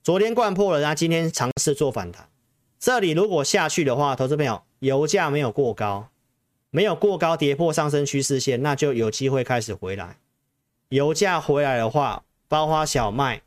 [0.03, 2.29] 昨天掼破了，然后今天尝试做反弹。
[2.77, 6.09] 这里如果下去的话，投资朋友，油价没有过高，
[6.69, 10.17] 没有过高跌破上升趋势线，那就有机会开始回来。
[10.89, 13.41] 油价回来的话，包括小麦，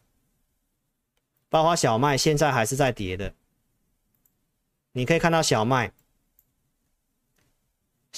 [1.48, 3.34] 包括小麦现在还是在跌的。
[4.92, 5.92] 你可以看到小麦。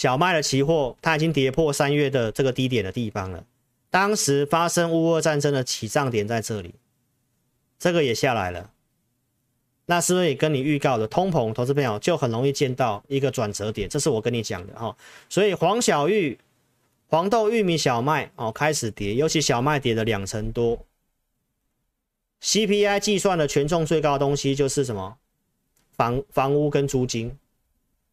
[0.00, 3.44] 小麦的期货，它已经跌破三月的这个低点的地方了。
[3.90, 6.74] 当时发生乌俄战争的起涨点在这里，
[7.78, 8.70] 这个也下来了。
[9.84, 11.52] 那是不是也跟你预告的通膨？
[11.52, 14.96] 投资朋友就很容易见到一个转折点，这是我跟你讲的哈。
[15.28, 16.38] 所以黄小玉、
[17.08, 20.78] 黄豆、玉米、小麦哦开始跌，尤其小麦跌了两成多。
[22.40, 25.18] CPI 计算的权重最高的东西就是什么？
[25.92, 27.36] 房房屋跟租金。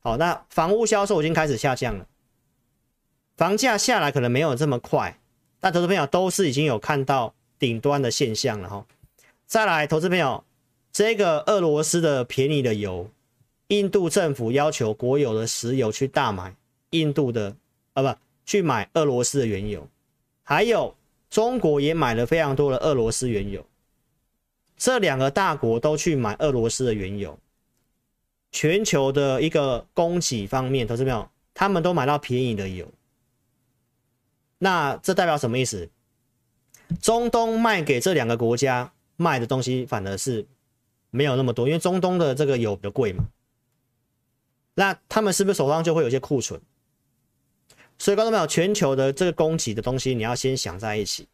[0.08, 2.08] 好，那房屋销售已经开始下降了，
[3.36, 5.20] 房价下来可能没有这么快，
[5.60, 8.86] 但投资朋友都是已经有看到顶端的现象了哈。
[9.48, 10.46] 再来，投资朋友，
[10.94, 13.10] 这个俄罗斯的便宜的油，
[13.68, 16.56] 印度政府要求国有的石油去大买
[16.92, 17.54] 印度的，
[17.92, 19.86] 啊不，去买俄罗斯的原油，
[20.42, 20.96] 还有
[21.30, 23.62] 中国也买了非常多的俄罗斯原油，
[24.78, 27.38] 这两个大国都去买俄罗斯的原油。
[28.52, 32.92] 全球的一个供给方面，投资朋友，他们都买到便宜的油，
[34.58, 35.90] 那这代表什么意思？
[37.02, 40.46] 中东卖给这两个国家卖的东西反而是
[41.10, 43.26] 没有那么多，因为中东的这个油比较贵嘛。
[44.76, 46.62] 那他们是不是手上就会有些库存？
[48.00, 51.28] 所以，观众朋友，全球的这个供给的东西，你要先想在一起。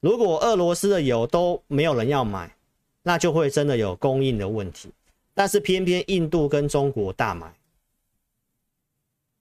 [0.00, 2.54] 如果俄罗斯的油都没有人要买，
[3.02, 4.90] 那就会真的有供应的问题。
[5.34, 7.52] 但是偏偏印度跟中国大买，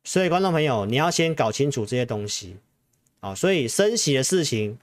[0.03, 2.57] 所以观众朋友，你要先搞清楚这些东西。
[3.19, 4.77] 啊，所以升息的事情，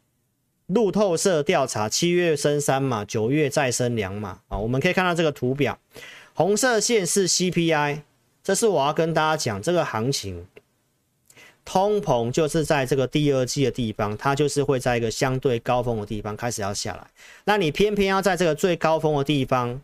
[0.69, 4.57] 路透社调查七月升三码，九月再升两码啊。
[4.57, 5.79] 我们可以看到这个图表，
[6.33, 8.01] 红色线是 CPI，
[8.43, 10.47] 这是我要跟大家讲这个行情。
[11.67, 17.07] 通膨就是在这个第二季的地方，它就是会在一个相对高峰的地方开始要下来。
[17.45, 19.79] 那你偏偏要在这个最高峰的地方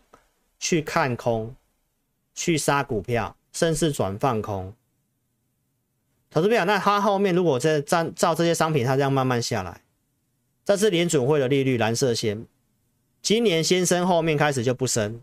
[0.59, 1.55] 去看空，
[2.33, 4.73] 去杀股票，甚至转放空。
[6.29, 9.81] 投资朋友，那它后面如果在照照这些商品，它这样慢慢下来，
[10.65, 12.45] 这是联准会的利率蓝色线，
[13.21, 15.21] 今年先升，后面开始就不升。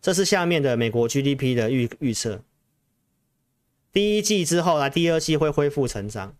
[0.00, 2.42] 这是下面的美国 GDP 的预预测。
[3.92, 6.34] 第一季之后来，第二季会恢复成长。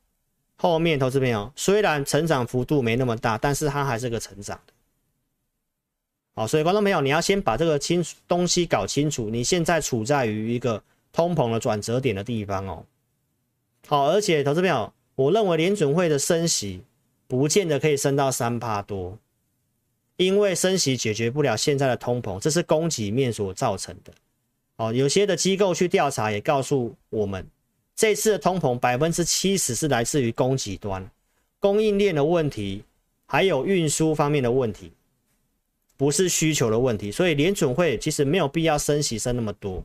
[0.57, 4.73] 后面投资朋友虽然成长幅度没那么大，但是它还是个成长的。
[6.35, 9.29] 好，所以观众朋友，你要先把这个清东西搞清楚。
[9.29, 12.85] 你现在处在于一个通膨的转折点的地方哦。
[13.87, 16.83] 好，而且投资朋友，我认为联准会的升息
[17.27, 19.19] 不见得可以升到三趴多，
[20.17, 24.13] 因为升息解决不了现在的通膨，这是供给面所造成的。
[24.77, 27.47] 哦，有些的机构去调查也告诉我们，
[27.95, 31.11] 这次的通膨百分之七十是来自于供给端，
[31.61, 32.83] 供应链的问题，
[33.27, 34.91] 还有运输方面的问题，
[36.03, 37.13] 不是需求的问题。
[37.13, 39.85] 所以联准会其实没有必要升息升那么多，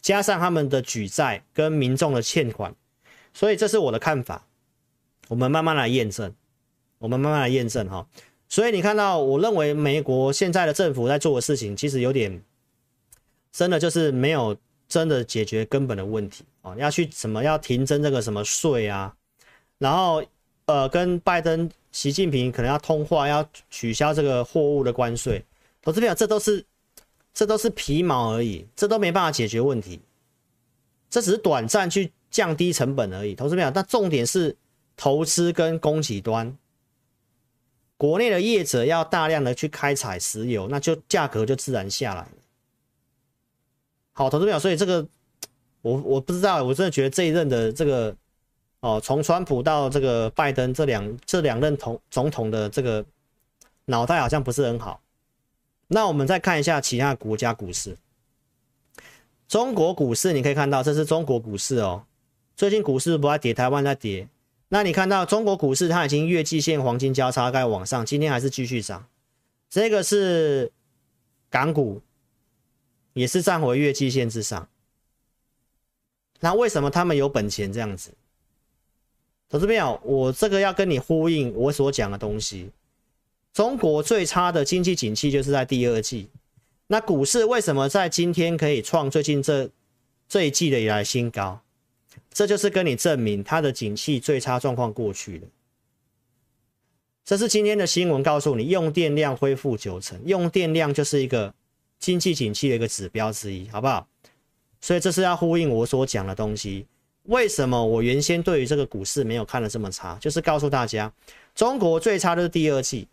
[0.00, 2.72] 加上他们的举债跟民众的欠款，
[3.34, 4.46] 所以这是我的看法。
[5.26, 6.32] 我们慢慢来验证，
[6.98, 8.06] 我们慢慢来验证哈。
[8.48, 12.40] 所以你看到，我认为美国现在的政府在做的事情，其实有点。
[13.50, 14.56] 真的就是没有
[14.88, 16.76] 真的解决根本的问题啊！
[16.76, 19.12] 要去什么要停征这个什么税啊？
[19.78, 20.22] 然后
[20.66, 25.44] 呃，跟拜登、习近平可能要通话，要取消这个货物的关税。
[25.82, 26.64] 投资朋友，这都是
[27.34, 30.00] 这都是皮毛而已，这都没办法解决问题。
[31.10, 33.34] 这只是短暂去降低成本而已。
[33.34, 34.56] 投资朋友，但重点是
[34.96, 36.56] 投资跟供给端，
[37.96, 42.28] 国内的业者要大量的去开采石油，那就价格就自然下来。
[44.12, 45.04] 好，投资朋友，所以这个
[45.82, 48.14] 我我不知道，我真的觉得这一任的这个
[48.80, 53.04] 哦，从川普到这个拜登这两这两任总总统的这个
[53.86, 55.00] 脑袋好像不是很好。
[55.88, 57.96] 那我们再看一下其他国家股市，
[59.48, 62.04] 中国股市你可以看到，这是中国股市哦，
[62.56, 64.28] 最近股市不在跌，台湾在跌。
[64.68, 69.06] 那你看到中国股市它已经月季线黄金交叉，在往上，今天还是继续涨。
[69.70, 70.72] 这个是
[71.50, 72.00] 港股。
[73.14, 74.68] 也是站回月季线之上，
[76.38, 78.12] 那为什么他们有本钱这样子？
[79.48, 82.70] 投资朋友，我这个要跟你呼应我所讲的东西。
[83.52, 86.28] 中国最差的经济景气就是在第二季，
[86.86, 89.70] 那股市为什么在今天可以创最近这
[90.28, 91.60] 这一季的以来新高？
[92.30, 95.46] 这就是跟你证明它的景气最差状况过去了。
[97.24, 101.54] 这是今天的新闻告诉你，用电量恢复九成，用电量就是一个。
[102.00, 104.06] 经济景气的一个指标之一，好不好？
[104.80, 106.86] 所以这是要呼应我所讲的东西。
[107.28, 110.18] 为什么我原先对于这个股市没有看得这么差？
[110.20, 111.10] 就是告诉大家，
[111.54, 113.08] 中国最差的是第二季。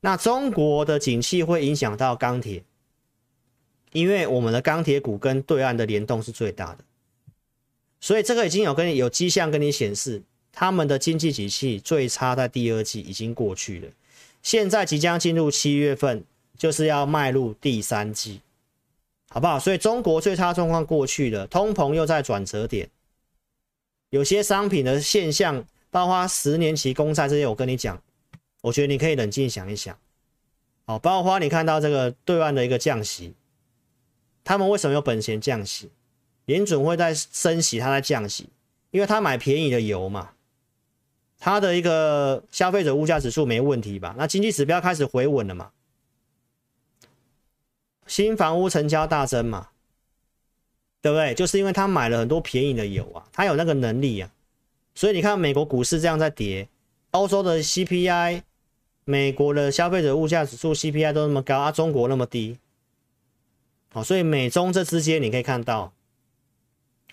[0.00, 2.62] 那中国的景气会影响到钢铁，
[3.92, 6.78] 因为我们的钢铁股跟对岸的联动是最大的。
[8.00, 13.88] 所以这个已经有跟你有迹象跟你显示，他们的经济景气最差在第二季已经过去了。
[14.42, 16.24] 现在即将进入七月份。
[16.56, 18.40] 就是要迈入第三季，
[19.28, 19.58] 好不好？
[19.58, 22.88] 所以中国最差状况过去了，通膨又在转折点，
[24.14, 28.00] 有些商品的现象，包括十年期公债这些，我跟你讲，
[28.60, 29.98] 我觉得你可以冷静想一想。
[30.86, 33.34] 好，包括你看到这个对岸的一个降息，
[34.44, 35.90] 他们为什么有本钱降息？
[36.44, 38.48] 联准会在升息，他在降息，
[38.92, 40.30] 因为他买便宜的油嘛，
[41.40, 44.14] 他的一个消费者物价指数没问题吧？
[44.16, 45.72] 那经济指标开始回稳了嘛？
[48.06, 49.70] 新房屋成交大增嘛，
[51.04, 51.34] 对不对？
[51.34, 54.30] 就是因为他买了很多便宜的油啊，他有那个能力啊，
[54.94, 56.66] 所以你看美国股市这样在跌，
[57.10, 58.40] 欧洲的 CPI、
[59.04, 62.56] 美国的消费者物价指数 CPI 都那么高啊，中国那么低，
[63.92, 65.92] 哦，所以美中这之间你可以看到，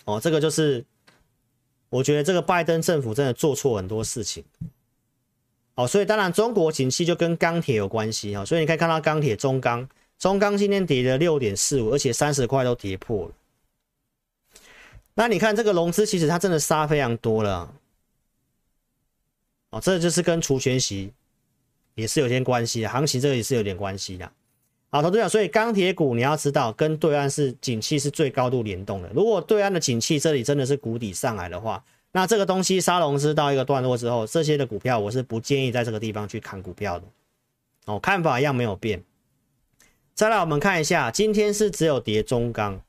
[0.06, 0.86] 哦，这个就是
[1.90, 4.42] 我觉得这个拜登政府真的做错很多事情，
[5.76, 9.86] 哦，所以当然中国景气就跟钢铁有关系啊，所以你可以看到钢铁中钢。
[10.18, 13.34] 中钢今天跌了六点四五，而且三十块都跌破了。
[15.14, 17.74] 那你看这个融资，其实它真的杀非常多了。
[19.72, 21.14] 哦，这就是跟除权息
[21.96, 24.32] 也是有些关系的，行情这个也是有点关系的。
[24.90, 29.10] 好，投资者，所以钢铁股你要知道，跟对岸是景气是最高度联动的。
[29.14, 31.82] 如果对岸的景气这里真的是谷底上来的话，
[32.12, 37.06] 那这个东西杀融资到一个段落之后，这些的股票我是不建议在这个地方去砍股票的。
[37.86, 39.02] 哦，看法一样没有变。
[40.14, 42.82] 再来，我们看一下，今天是只有跌中钢，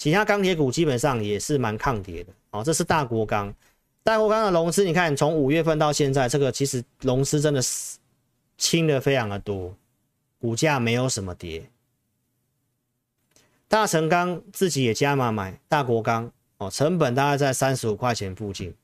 [0.00, 2.32] 其他钢铁股基本上也是蛮抗跌的。
[2.52, 3.54] 哦，这是大国钢，
[4.02, 7.98] 大国钢的融资，你看从五月份到现在，这个其实融资真的是
[8.56, 9.76] 轻的非常的多，
[10.38, 11.62] 股价没有什么跌。
[13.68, 18.74] 大成钢自己也加码买大国钢，哦，成本大概在三十五块钱附近。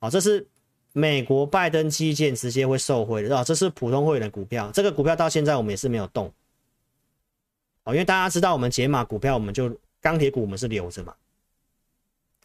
[0.00, 0.44] 哦，这是。
[0.92, 6.26] 美国拜登基建直接会受惠的，哦，这是普通会员的股票，这个股票到现在我们也是没有动，
[7.84, 11.14] 哦，因为大家知道我们解码股票，我们就钢铁股我们是留着嘛。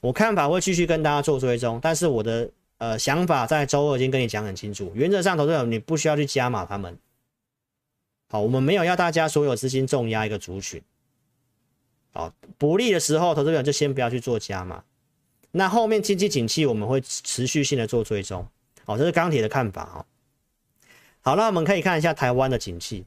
[0.02, 6.96] 我看法会继续跟大家做追踪，但是我的呃想法在周二已经跟你讲很清楚，原则上投资者你不需要去加码他们，
[8.30, 10.82] 好，我们没有要大家所有资金重压一个族群，
[12.12, 14.84] 好，不利的时候投资者就先不要去做加码。
[15.52, 18.46] 那后面经济景气，我们会持续性的做追踪，
[18.84, 20.06] 好，这是钢铁的看法哦。
[21.22, 23.06] 好，那我们可以看一下台湾的景气，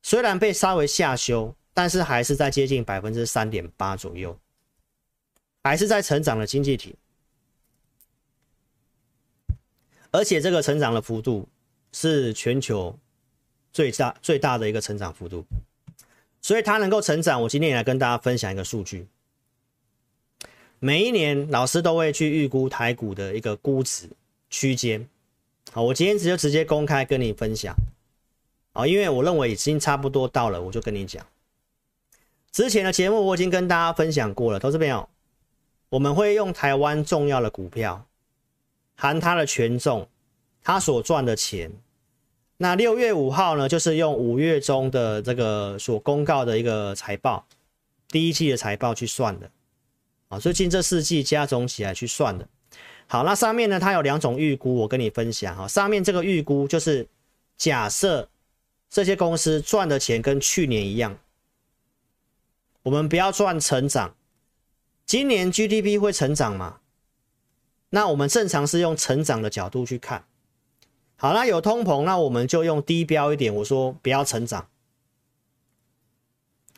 [0.00, 4.34] 虽然被稍微下修，但是还是在接近百分之三点八左右，
[5.62, 6.96] 还是在成长的经济体，
[10.10, 11.46] 而且这个成长的幅度
[11.92, 12.98] 是全球
[13.74, 15.44] 最大最大的一个成长幅度，
[16.40, 17.42] 所以它能够成长。
[17.42, 19.06] 我今天也来跟大家分享一个数据。
[20.78, 24.08] 每一年，老师都会去预估台股的一个估值
[24.48, 25.06] 区间。
[25.72, 27.76] 好，我今天直接直接公开跟你分享。
[28.72, 31.22] 好，因为我认为已经差不多到了，我就跟你讲。
[32.56, 35.06] 之前的节目我已经跟大家分享过了，投资朋友，
[35.90, 38.06] 我们会用台湾重要的股票，
[38.94, 40.08] 含它的权重，
[40.62, 41.70] 它所赚的钱。
[42.56, 47.46] 那六月五号呢，就是用五月中的这个所公告的一个财报，
[48.08, 49.50] 第一季的财报去算的。
[50.28, 52.48] 啊，最近这四季加总起来去算的。
[53.06, 55.68] 好，那上面呢，它有两种预估，我跟你分享哈。
[55.68, 57.06] 上面这个预估就是
[57.58, 58.26] 假设
[58.88, 61.14] 这些公司赚的钱跟去年一样，
[62.86, 64.14] 我们不要赚成长，
[65.04, 66.78] 今年 GDP 会成长吗？
[67.90, 70.24] 那我们正常是用成长的角度去看。
[71.16, 74.68] 好，那有通膨，那我们就用低标一点，我说不要成长，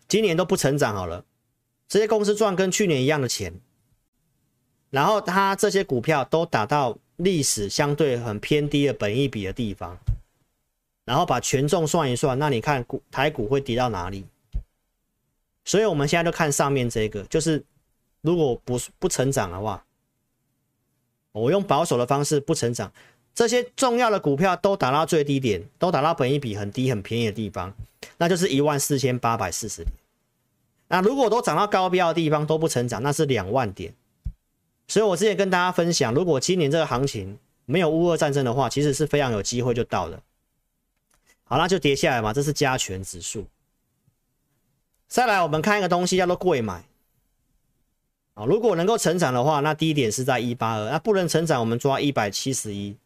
[0.09, 1.27] 今年都不成长好了。
[1.87, 3.61] 这些公司赚跟去年一样的钱，
[4.89, 9.99] 然后它这些股票都打到历史相对很偏低的本益比的地方，
[11.05, 14.25] 然后把权重算一算，那你看股台股会跌到哪里？
[15.69, 17.63] 所以我们现在就看上面这个，就是
[18.23, 19.85] 如果不不成长的话，
[21.33, 22.91] 我用保守的方式不成长，
[23.35, 27.75] 这些重要的股票都打到最低点，都打到本益比很低很便宜的地方，
[28.17, 29.93] 那就是一万四千八百四十点。
[30.89, 33.93] 那如果都涨到高标的地方都不成长，那是两万点。
[34.87, 40.23] 所以我之前跟大家分享，如果今年这个行情没有乌俄战争的话，其实是非常有机会就到了。
[41.45, 43.47] 好，那就跌下来嘛，这是加权指数。
[45.09, 46.85] 再来，我们看一个东西叫做贵买。
[48.35, 52.97] 啊，如果能够成长的话，那低点是在一八二，那不能成长，我们抓一百七十一。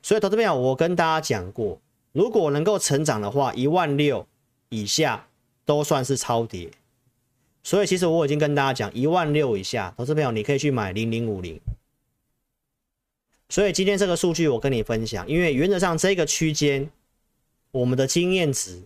[0.00, 1.80] 所以投资朋友，我跟大家讲过，
[2.12, 4.26] 如果能够成长的话，一万六
[4.70, 5.26] 以下。
[5.64, 6.68] 都算是超跌，
[7.62, 11.60] 所以其实我已经跟大家讲，一万六以下，投资朋友你可以去买零零五零。
[13.48, 16.90] 所以今天这个数据我跟你分享，因为原则上这个区间，
[17.70, 18.82] 我们的经验值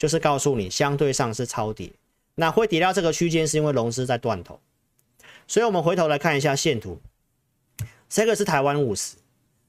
[0.00, 1.92] 就是告诉你相对上是超跌，
[2.34, 4.58] 那会跌到这个区间是因为融资在断头。
[5.46, 6.98] 所以我们回头来看一下线图，
[8.08, 9.16] 这个是台湾五十，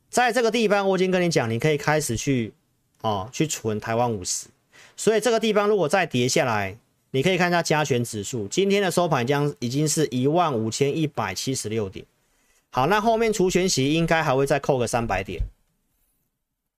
[0.09, 2.53] 在这个地方我已经跟你讲，你可以开始去
[3.01, 4.47] 哦去存台湾五十。
[4.95, 6.77] 所以这个地方如果再跌下来，
[7.11, 12.05] 你可以看一下加权指数，今天的收盘将已经是一万五千一百七十六点。
[12.69, 15.41] 好，那后面除权息应该还会再扣个三百点，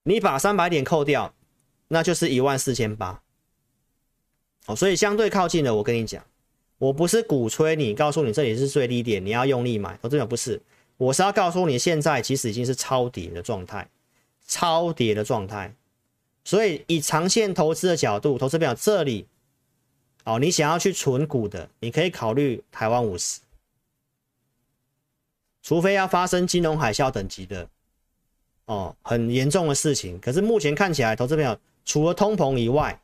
[0.06, 1.32] 你把三百点扣掉，
[1.90, 3.22] 那就是一万四千八。
[4.66, 6.24] 哦，所以相对靠近的，我跟你讲，
[6.78, 10.62] 我不是鼓吹你，告诉你这里是最低点，你要用力买，我真的不是，
[10.98, 13.88] 我是要告诉你，现在其实已经是超跌的状态，
[14.48, 15.74] 超跌的状态。
[16.46, 19.26] 所以，以长线投资的角度，投资表这里，
[20.26, 23.40] 哦，你想要去存股的，你可以考虑台湾五十，
[25.62, 27.70] 除非要发生金融海啸等级的，
[28.66, 30.20] 哦，很严重的事情。
[30.20, 33.00] 可是目前看起来，投资表除了通膨以外，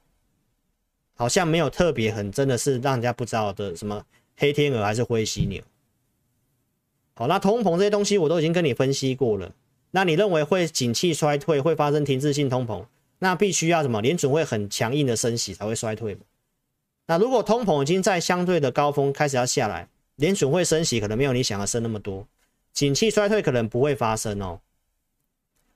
[1.19, 4.05] 好像没有特别很真的是让人家不知道的什么
[4.37, 5.61] 黑天鹅还是灰犀牛。
[7.13, 9.53] 好，那通膨这些东西我都已经跟你分析过了。
[9.91, 12.85] 那你认为会景气衰退，会发生停滞性通膨？
[13.17, 14.01] 那必须要什么？
[14.01, 16.21] 联准会很强硬的升息才会衰退嘛。
[17.07, 22.25] 那如果通膨已经在相对的高峰开始要下来，联准会升息可能没有你想的升那么多，
[22.71, 24.61] 景气衰退可能不会发生哦。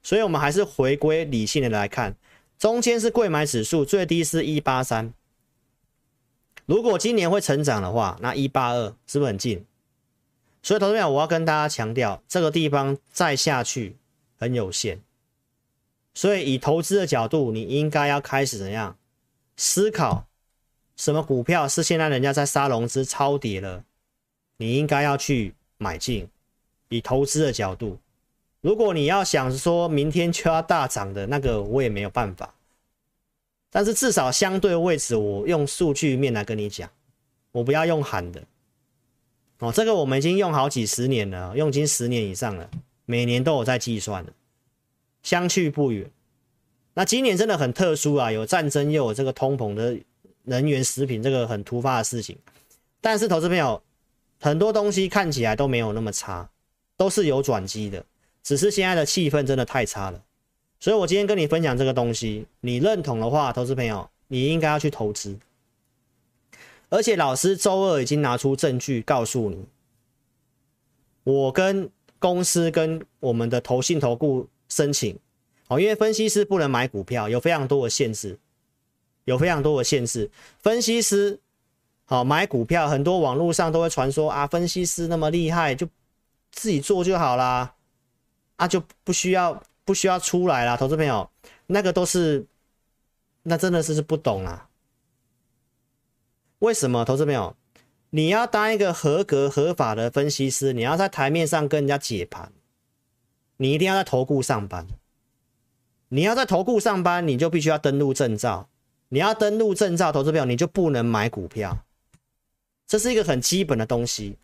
[0.02, 2.16] 所以，我们还是回归理性的来看，
[2.58, 5.14] 中间是柜买指数最低是一八三。
[6.66, 9.66] 如果今年会成长的话，那一八二是不是很近？
[10.62, 13.98] 所以，投资者，我要跟大家强调，这个地方再下去
[14.38, 15.02] 很有限。
[16.14, 18.96] 所以，以投资的角度，你应该要开始怎样
[19.58, 20.26] 思考？
[20.96, 23.84] 什么股票是现在人家在杀融资超跌了？
[24.58, 26.30] 你应该要去买进。
[26.90, 27.98] 以投资的角度，
[28.62, 32.54] 如果你要想说明天就要大涨的那个，我也没有办法。
[33.74, 36.88] 但是至少相对位置，我用数据面来跟你讲，
[37.52, 38.44] 我不要用喊的。
[39.58, 42.70] 哦，这个我们已经用好几十年了，用经十年以上了，
[43.06, 44.32] 每年都有在计算的。
[45.24, 46.08] 相去不远，
[46.94, 49.98] 那今年真的很特殊啊，有战争又有这个通膨的
[50.44, 52.38] 能源食品，这个很突发的事情。
[53.02, 53.82] 但是投资朋友，
[54.40, 56.48] 很多东西看起来都没有那么差，
[56.96, 58.06] 都是有转机的，
[58.44, 60.22] 只是现在的气氛真的太差了。
[60.84, 65.40] 所以我今天跟你分享这个东西，你认同的话，投资朋友你应该要去投资。
[66.90, 69.66] 而且老师周二已经拿出证据告诉你，
[71.24, 74.50] 我跟公司跟我们的投信投顾。
[74.68, 75.18] 申请，
[75.68, 78.40] 哦，因为分析师不能买股票，有非常多的限制，
[79.24, 80.30] 有非常多的限制。
[80.60, 81.40] 分析师，
[82.06, 85.88] 好买股票，很多网络上都会传说啊，分析师那么厉害，就
[86.52, 87.76] 自己做就好啦，
[88.56, 90.78] 啊，就不需要不需要出来啦。
[90.78, 91.30] 投资朋友，
[91.68, 92.46] 那个都是，
[93.44, 94.70] 那真的是是不懂啊。
[96.60, 97.04] 为什么？
[97.04, 97.56] 投资朋友，
[98.12, 102.52] 你要当一个合格合法的分析师，你要在台面上跟人家解盘。
[103.58, 104.88] 你一定要在投顾上班，
[106.10, 108.68] 你要在投顾上班，你就必须要登录证照。
[109.10, 111.86] 你要登录证照，投资票你就不能买股票，
[112.88, 114.38] 这是一个很基本的东西。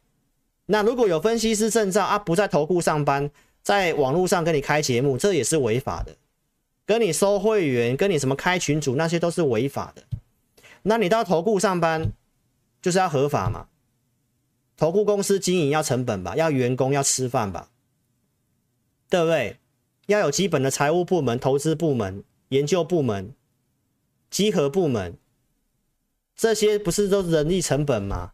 [0.68, 3.32] 那如果有分析师证照啊，不在投顾上班，
[3.62, 6.16] 在网络上跟你开节目，这也是违法的。
[6.86, 10.04] 跟你收会员，跟你什么开群组，那些都是违法的。
[10.84, 12.12] 那你到投顾上班，
[12.82, 13.68] 就是要合法嘛？
[14.76, 17.70] 投顾公司经营要成本吧，要员工要吃饭吧？
[19.10, 19.58] 对不对？
[20.08, 23.36] 要有基本的财务部门、投资部门、研究部门、
[24.32, 25.16] 集合部门，
[26.36, 28.32] 这些不是都是人力成本吗？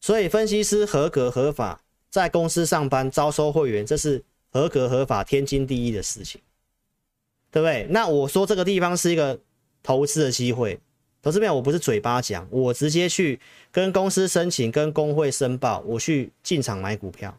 [0.00, 6.40] 所以分析师合格合法，在公司上班招收会员，这是合格合法、天经地义的事情，
[7.50, 7.86] 对不对？
[7.90, 9.40] 那我说这个地方是一个
[9.82, 10.78] 投资的机会，
[11.22, 13.40] 投资面我不是嘴巴讲，我直接去
[13.70, 17.38] 跟公司申请、跟工会申报，我去进场买股票。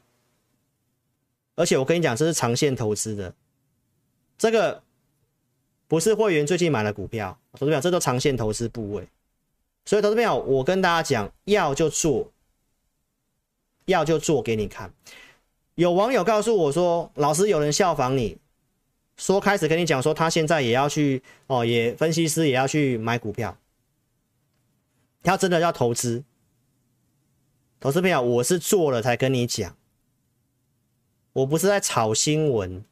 [1.56, 3.36] 而且我跟你讲，这是长线投资的，
[4.38, 4.82] 这个
[5.88, 9.08] 不是会员最近买了股票，投资朋友，这都长线投资部位。
[9.86, 12.32] 所以投资朋友，我跟大家讲，要就做，
[13.86, 14.92] 要就做给你看。
[15.76, 18.38] 有网友告诉我说，老师有人效仿你，
[19.18, 23.58] 说开始跟你讲说，他现在也要去哦，也分析师也要去买股票，
[25.24, 26.24] 他真的要投资。
[27.80, 29.76] 投资朋友，我是做了才跟你讲。
[31.34, 32.84] 我不是在炒新闻，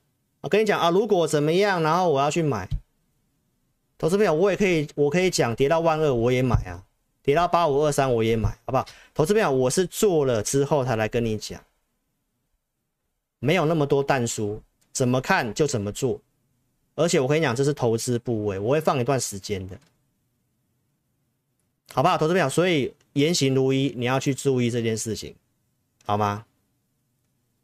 [0.41, 2.67] 我跟你讲啊，如果怎么样，然后我要去买，
[3.97, 6.85] 投资朋友，我也可以，我可以讲跌到万二我也买啊，
[7.21, 8.85] 跌到八五二三我也买，好不好？
[9.13, 11.61] 投资朋友，我是做了之后才来跟你讲，
[13.39, 14.61] 没有那么多但书，
[14.91, 16.19] 怎么看就怎么做，
[16.95, 19.79] 而且我跟你讲，这是投资部位，我会放一段时间的，
[21.93, 22.17] 好不好？
[22.17, 25.33] 投资朋友，所以言行如一，你要去注意这件事情，
[26.05, 26.45] 好吗？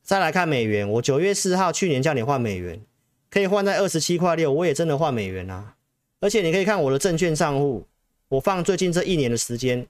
[0.04, 2.80] 再来看美元，我九月四号去年叫你换美元，
[3.30, 5.76] 可以换在二十七块六，我也真的换美元啊！
[6.20, 7.86] 而且你可以看我的证券账户，
[8.30, 9.86] 我放最近这一年的时间，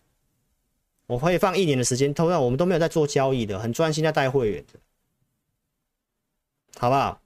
[1.07, 4.79] 我可以放一年的时间，同样我们都没有在做交易的，很专心在带会员的，
[6.77, 7.21] 好不好？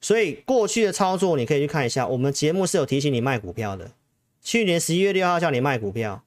[0.00, 3.92] 所以过去的操作你可以去看一下，我们节目是有提醒你卖股票的，
[4.40, 6.24] 去年十一月六号叫你卖股票，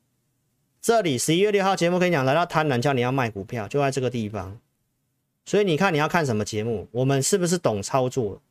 [0.82, 4.58] 这里十一月六号节目跟你讲，来到贪婪叫你要卖股票，就在这个地方。
[5.46, 6.88] 所以你看你要看什么节目？
[6.92, 8.42] 我们是不是懂操作？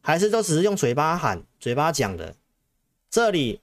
[0.00, 2.34] 还是都只是用嘴巴喊、嘴巴讲的？
[3.08, 3.60] 这里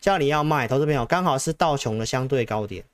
[0.00, 2.84] 叫你要卖，投资朋友刚好是道琼的相对高点。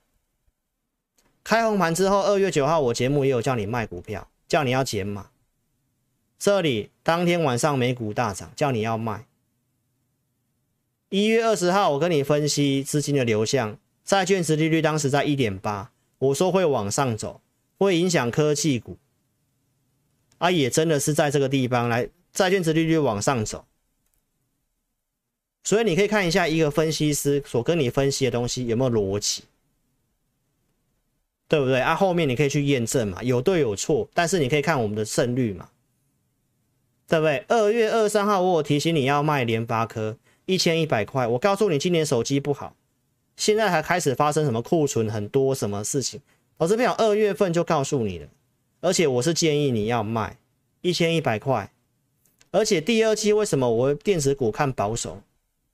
[1.43, 5.29] 开红盘之后，二月九号我节目也有叫你卖股票，叫你要减码。
[6.39, 9.25] 这里当天晚上美股大涨，叫你要卖。
[11.09, 17.41] 一月二十号我跟你分析资金的流向，债券值利率当时在一点八，我说会往上走。
[17.79, 18.97] 会影响科技股，
[20.39, 23.67] 啊，也真的是在这个地方来，债券值利率往上走，
[25.63, 29.43] 所以你可以看一下一个分析师所跟你分析的东西有没有逻辑。
[31.47, 31.79] 对不对？
[31.79, 35.69] 啊，后面你可以去验证嘛，有对有错，但是你可以看我们的胜率嘛，
[37.07, 37.45] 对不对？
[37.47, 42.75] 二月二三号我有提醒你要卖联发科一千一百块，我告诉你今年手机不好，
[43.37, 46.19] 现在还开始发生什么库存很多什么事情，
[46.57, 48.27] 我这边有二月份就告诉你了，
[48.81, 50.37] 而且我是建议你要卖
[50.81, 51.71] 一千一百块，
[52.51, 55.21] 而且第二季为什么我电子股看保守，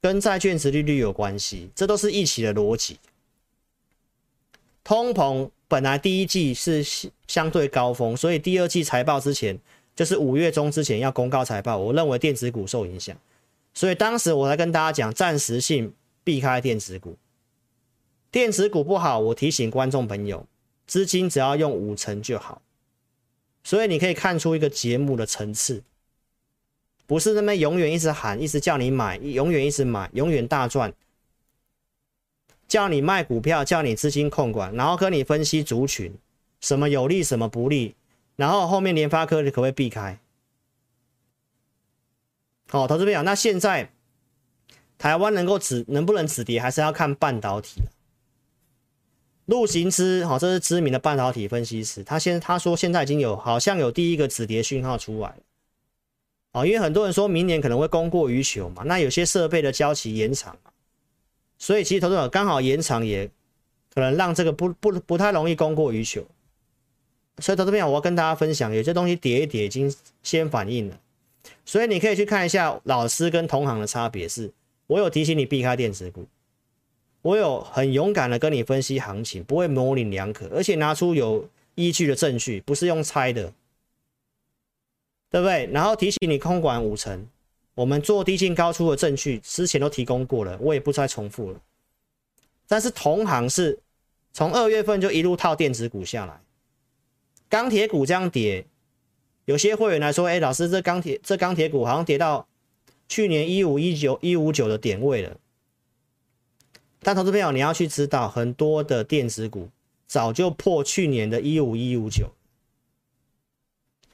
[0.01, 2.99] 跟债券殖利率有关系，这都是一起的逻辑。
[4.84, 6.86] 通膨本来第一季是
[7.26, 9.57] 相对高峰，所以第二季财报之前，
[9.95, 11.76] 就是五月中之前要公告财报。
[11.76, 13.17] 我认为电子股受影响，
[13.74, 15.91] 所以当时我才跟大家讲，暂时性
[16.24, 17.17] 避开电子股。
[18.30, 20.45] 电子股不好，我提醒观众朋友，
[20.86, 22.61] 资金只要用五成就好。
[23.63, 25.82] 所以你可以看出一个节目的层次，
[27.07, 30.93] 不是那么永远一直喊，一直叫你买，永远一直买，永远大赚。
[32.74, 36.11] 叫你卖股票，叫你资金控管，然后跟你分析族群，
[36.59, 37.93] 什么有利，什么不利，
[38.36, 40.17] 然后后面联发科你可不可以避开？
[42.69, 43.91] 好，投资朋友，那现在
[44.97, 47.84] 台湾能够止能不能止跌，还是要看半导体。
[49.45, 55.38] 陆行之，好，这是知名的半导体分析师，他现他说现在已经有好像有第一个止跌讯号出来了。
[56.53, 60.71] 哦，因为很多人说明年可能会供过于求嘛，那有些设备的交期延长嘛。
[61.64, 63.26] 所以其实投资者刚好延长，也
[63.95, 66.22] 可能让这个不不不太容易供过于求。
[67.38, 70.99] 所以投资朋友，我要跟大家分享，有些东西叠一叠已经先反应了。
[71.64, 74.51] 所以你可以去看一下老师跟同行的差别是，
[74.88, 76.28] 我有提醒你避开电子股，
[77.22, 83.53] 我有很勇敢的跟你分析行情，不会模棱两可，而且拿出有依据的证据，不是用猜的，
[85.32, 85.70] 对不对？
[85.72, 87.26] 然后提醒你空管五成。
[87.76, 91.59] 我们做低进高出的证据之前都提供过了，我也不再重复了。
[92.67, 93.80] 但是同行是
[94.32, 96.39] 从二月份就一路套电子股下来，
[97.49, 98.65] 钢铁股这样跌，
[99.45, 102.47] 有些会员来说：“哎，老师，这钢铁这钢铁股好像跌到
[103.07, 105.38] 去年一五一九一五九的点位了。”
[107.01, 109.69] 但投资朋友，你要去知道，很多的电子股
[110.07, 112.30] 早就破去年的一五一五九，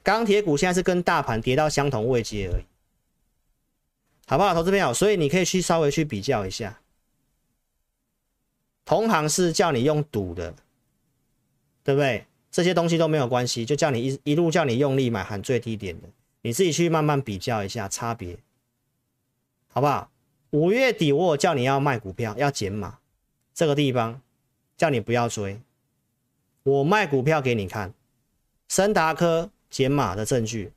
[0.02, 2.64] 钢铁股现在是跟大盘跌到相同位阶而已。
[4.30, 4.94] 好不好，投资朋友？
[4.94, 6.80] 所以你可以去稍微去比较一下，
[8.84, 10.54] 同行是叫你用赌的，
[11.82, 12.24] 对不对？
[12.48, 16.08] 这些东西都没有关系，就叫你一一路叫你用力买，喊最低点的，
[16.42, 18.38] 你自己去慢慢比较一下差别，
[19.66, 20.12] 好不好？
[20.50, 23.00] 五月底我有叫你要卖股票，要减码，
[23.52, 24.22] 这个地方
[24.76, 25.60] 叫你不要追，
[26.62, 27.92] 我卖股票给你看，
[28.68, 30.70] 升达科减码的证据，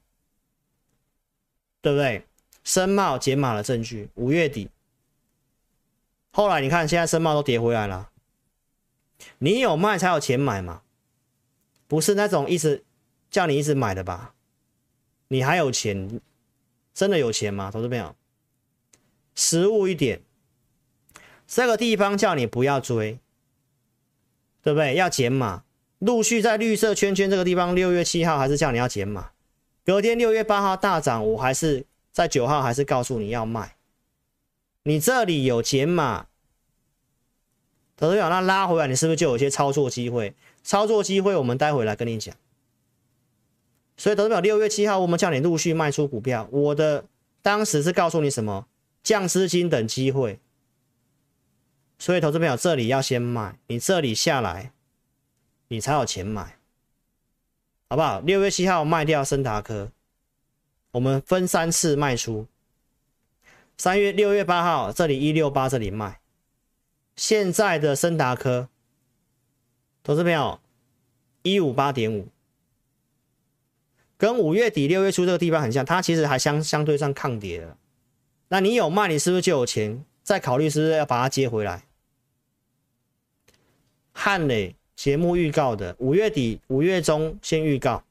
[1.82, 2.26] 对不对？
[2.64, 4.70] 申茂减码的证据，五月底。
[6.32, 8.10] 后来你看，现在申茂都跌回来了。
[9.38, 10.82] 你有卖才有钱买嘛，
[11.88, 12.84] 不是那种一直
[13.30, 14.34] 叫你一直买的吧？
[15.28, 16.20] 你还有钱，
[16.94, 17.70] 真的有钱吗？
[17.70, 18.16] 投资朋友，
[19.36, 20.22] 实务一点，
[21.46, 23.20] 这个地方叫你不要追，
[24.62, 24.96] 对不对？
[24.96, 25.64] 要减码，
[26.00, 29.32] 陆续在绿色圈圈这个地方，六月七号还是叫你要减码，
[29.86, 31.86] 隔天六月八号大涨，我还是。
[32.14, 33.76] 在九号还是告诉你要卖，
[34.84, 36.28] 你这里有减码，
[37.98, 40.36] 投资表那拉回来，你是不是就有些操作机会？
[40.62, 42.34] 操作机会，我们待会来跟你讲。
[43.98, 47.06] 所以投资表六月七号我们叫你陆续卖出股票，我的
[47.42, 48.68] 当时是告诉你什么？
[49.02, 50.40] 降资金等机会。
[51.98, 54.72] 所以投资朋友这里要先卖，你这里下来，
[55.70, 56.60] 你才有钱买，
[57.90, 58.20] 好不好？
[58.20, 59.92] 六月七号卖掉升达科。
[60.94, 62.46] 我们分三次卖出，
[63.78, 66.20] 三月六月八号这里一六八这里卖，
[67.16, 68.70] 现在的升达科，
[70.04, 70.60] 投资朋友
[71.42, 72.28] 一五八点五，
[74.18, 77.76] 跟五月底六月初这个地方很像，它其实还相相对上抗跌了。
[78.50, 80.06] 那你有卖，你是不是就有钱？
[80.22, 81.86] 再考虑是不是要把它接回来？
[84.12, 88.04] 汉磊节目预告的五月底五月中先预告，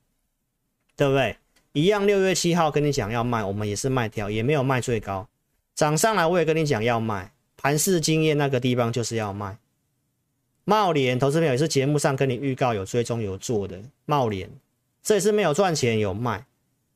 [0.96, 1.36] 对不对？
[1.72, 5.26] 一样，六月七号跟你讲要卖，我们也是卖掉，也没有卖最高，
[5.74, 9.56] 涨上来我也跟你讲要卖，盘势经验那个地方就是要卖。
[10.64, 14.50] 茂联投资朋友也是节目上跟你预告有追踪有做的，茂联
[15.02, 16.44] 这也是没有赚钱有卖，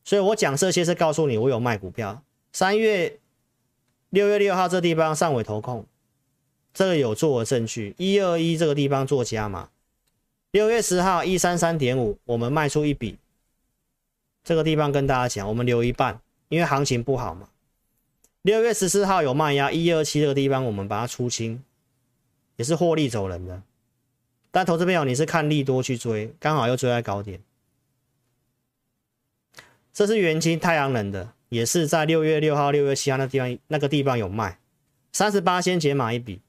[0.04, 2.22] 所以我讲这些是告诉你我有卖股票。
[2.52, 3.18] 三月
[4.10, 5.86] 六月六号这地方上尾投控，
[6.74, 9.70] 这个有做的证据，一二一这个地方做加码，
[10.50, 13.16] 六月十号一三三点五我们卖出一笔。
[14.46, 16.20] 这个地方跟大家讲，我们留一半，
[16.50, 17.48] 因为行情不好嘛。
[18.42, 21.64] 六月十四号有卖压，一二七这个地方我们把它出清，
[22.54, 23.60] 也是获利走人的，
[24.52, 27.40] 但投资朋友你是看利多去追，刚好又追在高点。
[29.92, 34.60] 这是元晶太阳能的，也是在六月六号、六月七号那地方那个地方有卖，
[35.12, 36.40] 三十八先解码一笔，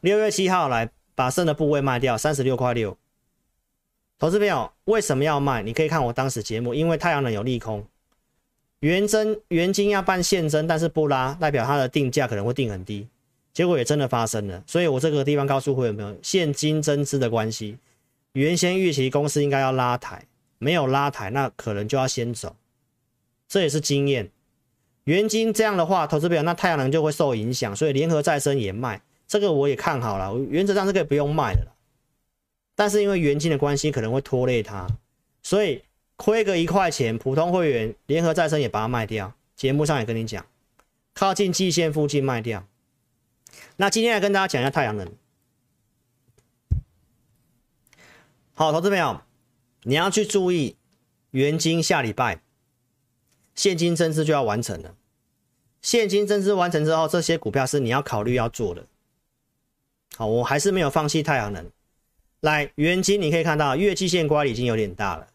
[0.00, 2.98] 六月七号来把剩的部位卖掉，三十六块六。
[4.18, 5.62] 投资朋友为什么要卖？
[5.62, 7.86] 你可以看我当时节目，因为太阳能有利空，
[8.80, 13.06] 原真原金要办现增，但是不拉，代表它的定价可能会定很低，
[13.52, 14.60] 结果也真的发生了。
[14.66, 17.78] 所以我这个地方告诉会员朋友，现金增资的关系，
[18.32, 20.24] 原先预期公司应该要拉抬。
[20.60, 22.56] 没有拉抬，那可能就要先走，
[23.48, 24.28] 这也是经验。
[25.04, 31.72] 原金这样的话，投资表那太阳能就会受影响，所以联合再生也卖，这个我也看好了，原则上是可以不用卖的了。
[32.78, 34.86] 但是因为元金的关系，可能会拖累它，
[35.42, 35.82] 所以
[36.14, 39.34] 亏个一块钱，普通会员联合再生也把它卖掉。
[39.56, 40.46] 节目上也跟你讲，
[41.12, 42.64] 靠近季线附近卖掉。
[43.78, 45.12] 那今天来跟大家讲一下太阳能。
[48.54, 49.22] 好，投资朋友。
[49.82, 50.76] 你要去注意，
[51.32, 52.40] 元金下礼拜
[53.56, 54.94] 现金增资就要完成了。
[55.82, 58.86] 现金增资完成之后，这些股票是你要考虑要做的。
[60.16, 61.68] 好，我还是没有放弃太阳能。
[62.40, 65.26] 来，元金你可以看到月季线乖离已经有点大了，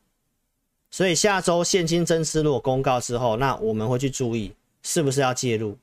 [0.90, 5.78] 所以下周现金增资如果公告之后，那我们会去注意是不是要介入。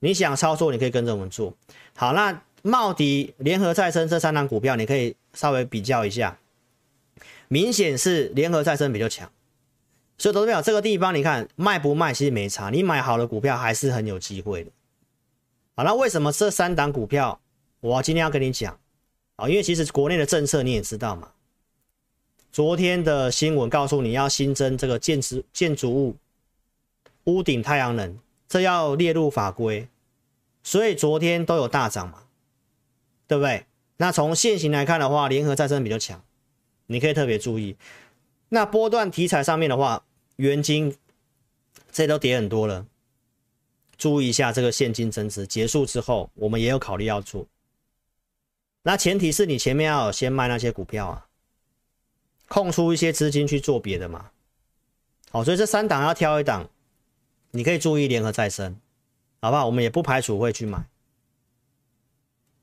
[0.00, 1.54] 你想操作，你可以跟着我们做。
[1.96, 6.38] 好，那茂迪、联合再生这三档股票，你可以稍微比较一下。
[7.48, 9.30] 明显是联合再生比较强，
[10.18, 14.70] 所以投资票这个地方你看卖不卖其实没差，你买好的股票还是很有机会的。
[15.74, 17.40] 好，那为什么这三档股票
[17.80, 18.78] 我今天要跟你讲
[19.38, 19.48] 啊？
[19.48, 21.30] 因为其实国内的政策你也知道嘛，
[22.52, 26.16] 昨天的新闻告诉你要新增这个建筑建筑物
[27.24, 28.18] 屋顶太阳能，
[28.48, 29.88] 这要列入法规，
[30.62, 32.24] 所以昨天都有大涨嘛，
[33.26, 33.64] 对不对？
[33.98, 36.22] 那从现行来看的话，联合再生比较强。
[36.86, 37.76] 你可以特别注意，
[38.48, 40.04] 那波段题材上面的话，
[40.36, 40.96] 元晶
[41.92, 42.86] 这都跌很多了，
[43.96, 47.46] 注意一下这个现金增值结束之后，我们也有考虑要做。
[48.88, 51.26] 那前提是你前面要有先卖那些股票啊，
[52.48, 54.30] 空出一些资金去做别的嘛。
[55.30, 56.70] 好，所以这三档要挑一档，
[57.50, 58.80] 你可以注意联合再生，
[59.42, 59.66] 好不好？
[59.66, 60.82] 我们也不排除会去买，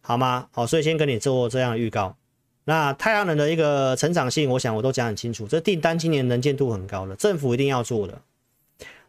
[0.02, 0.50] 好吗？
[0.52, 2.18] 好，所以先跟你做这样预告。
[2.64, 5.48] 那太阳能的一个成长性，我想我都讲很清楚。
[5.48, 8.20] 这订单今年能见度很高了，政府一定要做的。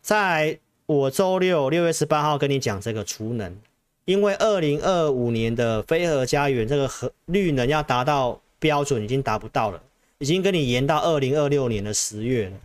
[0.02, 3.58] 在我周六六月十八号跟你讲这个储能，
[4.06, 9.82] 因为二零二五年的飞核家园这个核绿能要达到标准，已经达不到了，
[10.18, 12.56] 已经跟你延到二零二六年的十月了。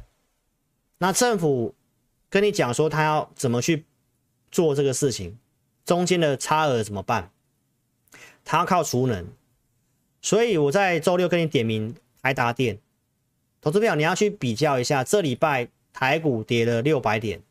[1.00, 1.74] 那政府
[2.30, 3.84] 跟你讲说他要怎么去
[4.52, 5.38] 做这个事情，
[5.84, 7.32] 中间的差额怎么办？
[8.46, 9.28] 他要靠储能。
[10.22, 12.78] 所以我在周六跟你点名台达电，
[13.60, 17.42] 投资票你要去比较一下，这礼拜台股跌了六百点，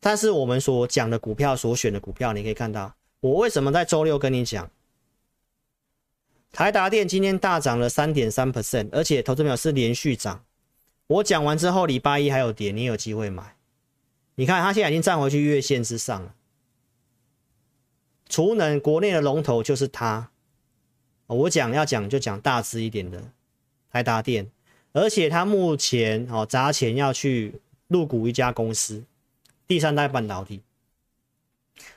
[0.00, 4.70] 但是我们所讲的股票所选的股票，你可以看到，我为什么在周六跟你讲，
[6.50, 10.42] 台达电今天大涨了三点三 percent，而且投资表是连续涨，
[11.06, 13.56] 我讲完之后礼拜一还有跌，你有机会买，
[14.36, 16.34] 你看它现在已经站回去月线之上了，
[18.28, 20.30] 储能国内的龙头就是它。
[21.26, 23.22] 我讲要讲就讲大只一点的
[23.92, 24.50] 台达电，
[24.92, 29.04] 而且它目前哦砸钱要去入股一家公司，
[29.70, 30.62] 第三代半导体。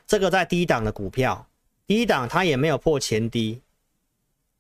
[0.06, 1.48] 这个在低档的股票，
[1.88, 3.62] 低档它也没有破前低，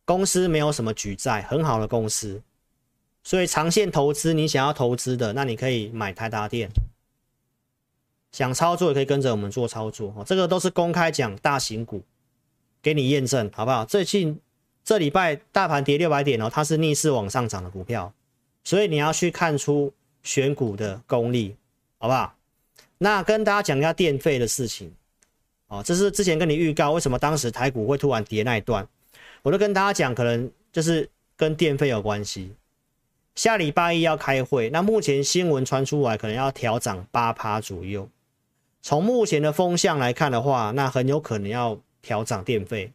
[0.03, 2.41] 公司没有什么举债，很好的公司，
[3.21, 6.71] 所以长线投资你想要投资的，那你可以买台达电。
[8.31, 12.01] 想操作也可以跟着我们做操作，这个都是公开讲大型股，
[12.81, 13.85] 给你验证好不好？
[13.85, 14.39] 最近。
[14.83, 18.11] 这礼拜大盘跌六百点哦，它是逆势往上涨的股票，
[18.63, 19.93] 所以你要去看出
[20.23, 21.55] 选股的功力，
[21.99, 22.35] 好不好？
[23.03, 24.89] 那跟大家讲一下电费的事情，
[25.67, 28.87] 哦，这是之前跟你预告为什么当时台股会突然跌那一段，
[29.41, 32.53] 我都跟大家讲，可能就是跟电费有关系。
[33.35, 38.07] 下礼拜一要开会，那目前新闻传出来可能要调涨八趴左右，
[38.81, 42.93] 从目前的风向来看的话，那很有可能要调涨电费。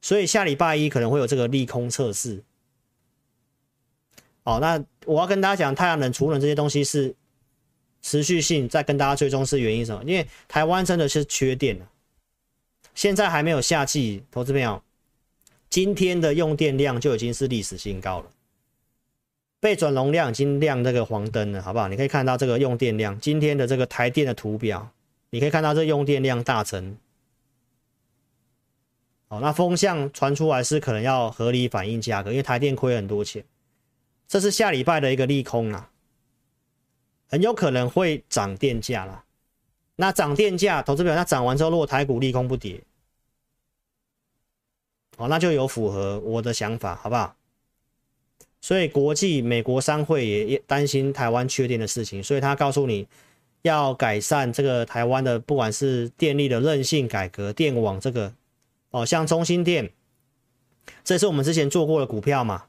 [0.00, 2.42] 所以下礼拜一可能会有这个利空测试。
[4.42, 7.14] 哦，那我要跟大家讲，太阳能、储能这些东西是
[8.02, 10.02] 持续性，再跟大家追踪是原因什么？
[10.04, 11.88] 因为台湾真的是缺电了，
[12.94, 14.82] 现在还没有夏季，投资朋友，
[15.68, 18.30] 今天的用电量就已经是历史新高了，
[19.60, 21.88] 备转容量已经亮那个黄灯了，好不好？
[21.88, 24.90] 你可以看到这个用电量，今天的这个台电的图表，
[25.28, 26.96] 你可以看到这用电量大增。
[29.28, 33.44] 好，那风向传出来是可能要合理反映价格，因为台电亏很多钱，
[34.26, 35.89] 这是下礼拜的一个利空啊，
[37.30, 39.24] 很有可能会涨电价啦。
[39.96, 42.80] 那涨电价，投资表那涨完之后，如果台股利空不跌，
[45.16, 47.36] 哦，那就有符合我的想法，好不好？
[48.60, 53.06] 所以国际美国商会也也担心台湾缺电的事情，所以他告诉你
[53.62, 58.34] 要改善这个台湾的不管是电力的韧性改革、电网这个
[58.90, 59.92] 哦，像中兴电，
[61.04, 62.64] 这是我们之前做过的股票嘛，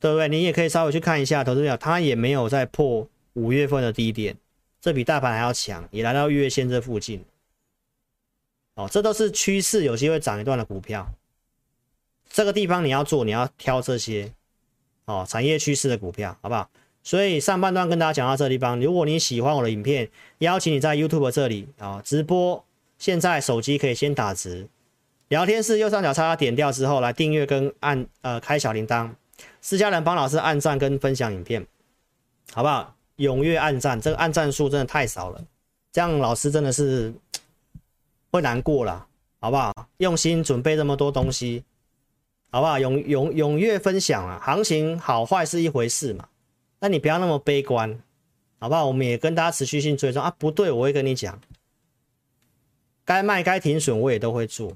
[0.00, 0.28] 对不对？
[0.28, 4.36] 你也可以稍微去看一下，投资表它也没有再破五月份的低点，
[4.80, 7.24] 这比大盘还要强，也来到月线这附近，
[8.74, 11.08] 哦，这都是趋势，有机会涨一段的股票，
[12.28, 14.32] 这个地方你要做，你要挑这些。
[15.06, 16.70] 哦，产业趋势的股票，好不好？
[17.02, 18.80] 所以上半段跟大家讲到这地方。
[18.80, 20.08] 如果你喜欢我的影片，
[20.38, 22.64] 邀请你在 YouTube 这里啊、哦、直播。
[22.96, 24.66] 现在手机可以先打直，
[25.28, 29.10] 聊天室右上角叉点掉之后来订阅跟按呃开小铃铛。
[29.60, 31.66] 私家人帮老师按赞跟分享影片，
[32.54, 32.93] 好不好？
[33.16, 35.44] 踊跃按赞，这个按赞数真的太少了，
[35.92, 37.12] 这样老师真的是
[38.30, 39.06] 会难过了，
[39.40, 39.72] 好不好？
[39.98, 41.64] 用心准备这么多东西。
[42.50, 42.78] 好不好？
[42.78, 44.38] 踊踊踊跃分享啊！
[44.40, 46.28] 行情好坏是一回事嘛，
[46.78, 48.00] 那你不要那么悲观，
[48.60, 48.86] 好不好？
[48.86, 50.32] 我们也跟大家持续性追踪啊！
[50.38, 51.40] 不对，我会跟你讲，
[53.04, 54.72] 该卖该停损我也都会做，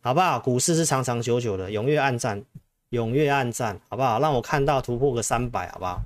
[0.00, 0.40] 好不好？
[0.40, 2.44] 股市是长长久久的，踊跃按赞，
[2.90, 4.18] 踊跃按赞，好不好？
[4.18, 6.02] 让我看到突破个三百，好不好？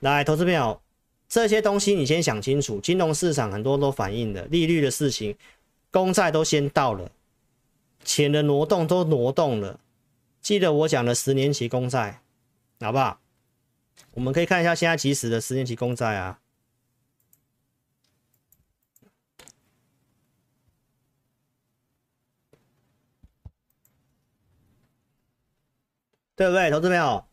[0.00, 0.80] 来，投资朋友，
[1.28, 5.36] 这些东西你先想清楚，金融市场很多都反映的利率的事情，
[5.90, 7.10] 公债都先到了。
[8.04, 9.80] 钱的挪动都挪动了，
[10.40, 12.22] 记得我讲的十年期公债，
[12.80, 13.20] 好不好？
[14.12, 16.38] 我们可以看一下现在即时的十年期公债啊，
[26.36, 27.27] 对不对，投资朋友？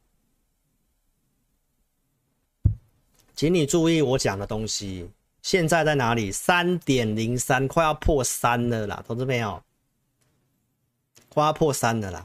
[3.35, 5.09] 请你注意我讲的东西，
[5.41, 6.31] 现在在哪里？
[6.31, 9.61] 三点零三，快要破三了啦，投资朋友。
[11.29, 12.23] 花破三的啦，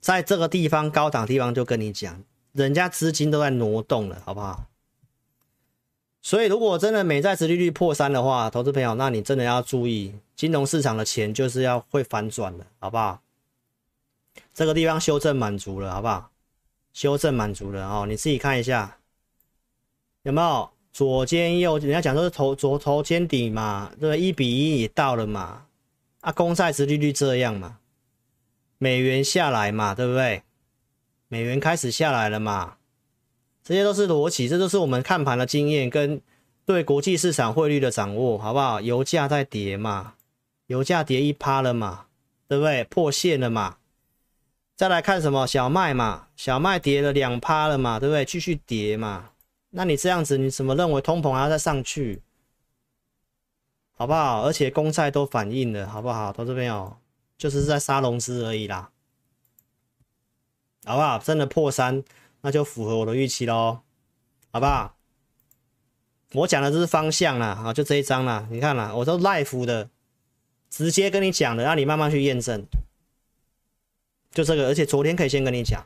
[0.00, 4.66] 在这个地方高档地方就跟你讲，人家资金都在挪动了，好不好？
[6.20, 13.22] 所以如果真的美债殖利率破三的话，投资朋友，那你真的要注意，金融市场的钱就是要会反转的，好不好？
[14.52, 16.30] 这个地方修正满足了，好不好？
[16.92, 18.98] 修正满足了哦，你自己看一下
[20.22, 24.20] 有没有左肩右，人家讲说是头左头肩底嘛，对不对？
[24.20, 25.66] 一比一也到了嘛，
[26.20, 27.78] 啊，公债殖利率这样嘛。
[28.78, 30.42] 美元下来嘛，对不对？
[31.28, 32.76] 美元开始下来了嘛，
[33.64, 36.20] 这些都是逻辑，这都是我们看盘的经验跟
[36.64, 38.80] 对国际市场汇率的掌握，好不好？
[38.80, 40.14] 油价在跌嘛，
[40.66, 42.06] 油价跌一趴了嘛，
[42.46, 42.84] 对不对？
[42.84, 43.78] 破线了嘛。
[44.76, 48.24] 再来看什么小麦嘛，小麦跌了两趴了嘛，对不对？
[48.24, 49.30] 继续跌嘛。
[49.72, 52.22] 那你这样子，你怎么认为通膨还要再上去？
[53.92, 54.42] 好不好？
[54.42, 56.32] 而且公债都反映了，好不好？
[56.32, 56.96] 投资朋友。
[57.38, 58.92] 就是在杀融资而已啦，
[60.84, 61.18] 好不好？
[61.18, 62.04] 真的破三，
[62.42, 63.80] 那就符合我的预期喽，
[64.52, 64.94] 好不好？
[66.34, 69.90] 我讲的这是方向啦，啊，就这一张啦，你看啦，我都 live 的，
[70.70, 72.64] 直接跟你讲的，让你慢慢去验证，
[74.30, 75.84] 就这个，而且昨天可以先跟你讲，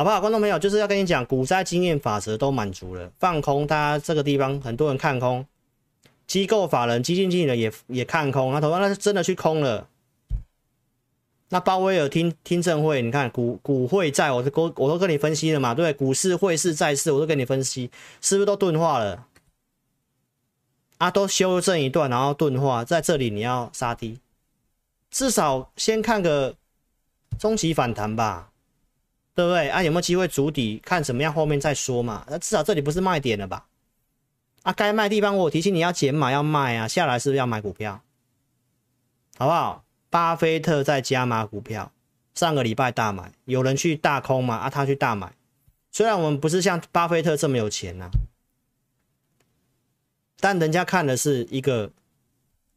[0.00, 0.18] 好不好？
[0.18, 5.44] 观众朋友，就是要跟你讲，股灾经验法则都满足了，放空，大家这个地方很多人看空。
[6.26, 9.86] 机构法人、基金经理人也也看空，那头那是真的去空了。
[11.50, 17.90] 那鲍威尔听听证会，你看股股会债，我都我都跟你分析了嘛，对，股市、汇市、债市，我都跟你分析，
[18.22, 19.26] 是不是都钝化了？
[20.96, 24.18] 啊，都修正一段，然后钝化，在这里你要杀低，
[25.10, 26.54] 至少先看个
[27.38, 28.49] 中期反弹吧，
[29.40, 29.70] 对不对？
[29.70, 30.78] 啊，有没有机会筑底？
[30.84, 32.26] 看怎么样，后面再说嘛。
[32.28, 33.64] 那至少这里不是卖点了吧？
[34.64, 38.02] 啊，该卖地方我提醒你要减码要卖啊，下来是不是要买股票？
[39.38, 39.82] 好不好？
[40.10, 41.90] 巴菲特在加码股票，
[42.34, 44.56] 上个礼拜大买，有人去大空嘛？
[44.56, 45.32] 啊，他去大买。
[45.90, 48.10] 虽然我们不是像巴菲特这么有钱呐、
[50.38, 51.90] 但人家看的是一个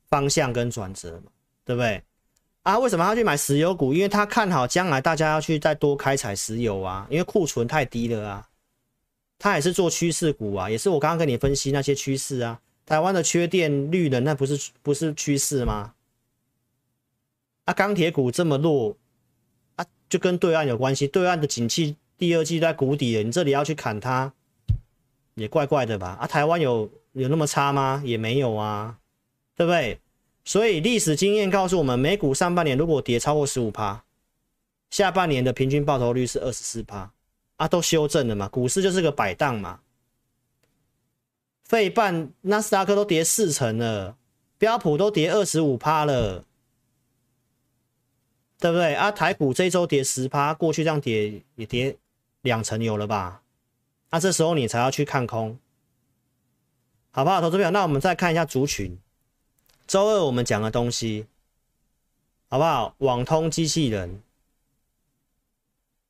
[0.09, 1.31] 方向跟转折嘛，
[1.65, 2.01] 对不对？
[2.63, 3.93] 啊，为什么他去买石油股？
[3.93, 8.49] 因为他看好将来大家要去再多开采石油啊，因为库存太低了啊。
[9.37, 12.61] 他也是做趋势股啊，也是我刚刚跟你分析那些趋势啊。
[12.85, 15.93] 台湾的缺电绿能，那不是不是趋势吗？
[17.65, 18.95] 啊，钢铁股这么弱
[19.75, 21.05] 啊，就跟对岸有关系。
[21.05, 24.31] 对岸的景气第二季在谷底了，你这里要去砍它，
[25.35, 26.17] 也怪怪的吧？
[26.21, 28.01] 啊，台湾有有那么差吗？
[28.05, 28.97] 也没有啊。
[29.55, 29.99] 对不对？
[30.45, 34.03] 所以历史经验告诉我们，美股上半年如果跌超过十五趴，
[34.89, 37.11] 下半年的平均报酬率是二十四趴
[37.55, 38.47] 啊，都修正了嘛。
[38.49, 39.79] 股市就是个摆荡嘛。
[41.63, 44.17] 费半、纳斯达克都跌四成了，
[44.57, 46.43] 标普都跌二十五趴了，
[48.59, 49.09] 对不对啊？
[49.11, 51.97] 台股这周跌十趴，过去这样跌也跌
[52.41, 53.41] 两成有了吧？
[54.11, 55.57] 那、这时候你才要去看空，
[57.09, 57.41] 好不好？
[57.41, 58.99] 投资朋友，那我们再看一下族群，
[59.85, 61.25] 周二我们讲的东西，
[62.49, 62.95] 好不好？
[62.99, 64.21] 网通机器人，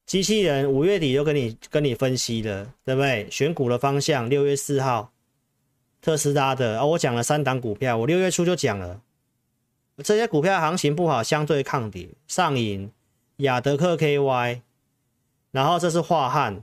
[0.05, 3.29] 机器人五月底就跟你跟你分析了，对不对？
[3.31, 5.11] 选股的方向，六月四号。
[6.01, 9.01] 特斯拉的哦，我讲了三档股票，我六月初就讲了，
[10.03, 12.09] 这些股票行情不好，相对抗跌。
[12.27, 12.91] 上影、
[13.37, 14.61] 亚德克 KY，
[15.51, 16.61] 然后这是化汉。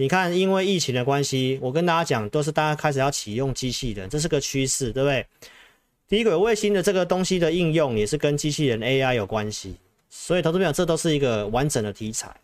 [0.00, 5.26] 你看，因为疫情的关系，我跟大家讲，都是大家开始要启用机器人，这是个趋势，对不对？
[6.08, 9.74] 低轨卫星的这个东西的应用也是跟机器人 AI 有关系，
[10.08, 12.34] 所以投资朋友，这都是一个完整的题材。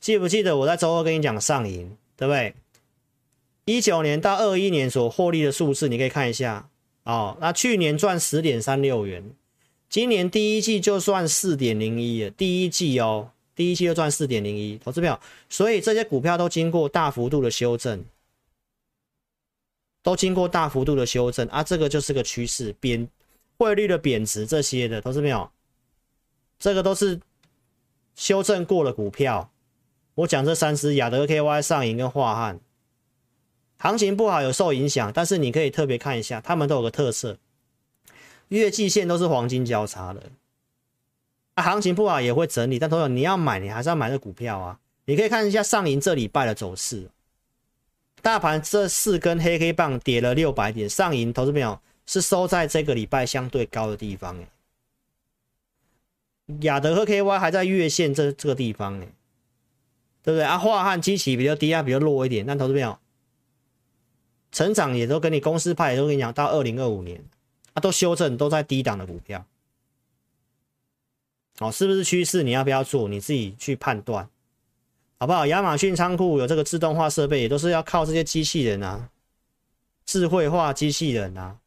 [0.00, 1.96] 记不记得我在周二跟你讲上影？
[2.16, 2.52] 对不对？
[3.64, 6.68] 一九年到二一年所获利的数字，你可以看一下
[7.04, 7.36] 哦。
[7.40, 9.22] 那去年赚十点三六元，
[9.88, 12.28] 今年第一季就赚四点零一。
[12.36, 15.20] 第一季哦，第一期就赚四点零一，投资票。
[15.48, 18.04] 所以这些股票都经过大幅度的修正，
[20.00, 21.64] 都经过大幅度的修正啊。
[21.64, 23.08] 这个就是个趋势，贬
[23.56, 25.52] 汇率的贬值这些的，投资票，
[26.60, 27.20] 这个都是
[28.14, 29.50] 修正过的股票。
[30.14, 32.60] 我讲这三只亚德 KY 上影跟化汉，
[33.78, 37.38] 行情不好有受影响，但是你可以特别看一下，他们都有个特色，
[38.50, 40.30] 月季线都是黄金交叉的。
[41.58, 44.78] 啊，行情不好也会整理，但同样你要买，你还是要买这股票啊。
[45.06, 47.10] 你可以看一下上影这礼拜的走势，
[48.22, 54.46] 大盘这四根黑黑棒跌了六百点，上影投资朋友是收在这个礼拜相对高的地方诶。
[56.60, 59.08] 亚德和 KY 还在月线这这个地方诶。
[60.22, 60.58] 对不对啊？
[60.58, 62.44] 化汉基期比较低啊，比较弱一点。
[62.44, 62.98] 但投资朋友，
[64.52, 67.24] 成长也都跟你公司派也都跟你讲，到二零二五年
[67.72, 69.46] 啊，都修正都在低档的股票。
[71.60, 72.42] 哦，是不是趋势？
[72.42, 73.08] 你要不要做？
[73.08, 74.28] 你自己去判断，
[75.18, 75.44] 好不好？
[75.46, 79.08] 亚马逊仓库有这个自动化设备，也都是要靠这些机器人啊，
[80.06, 81.58] 智慧化机器人啊。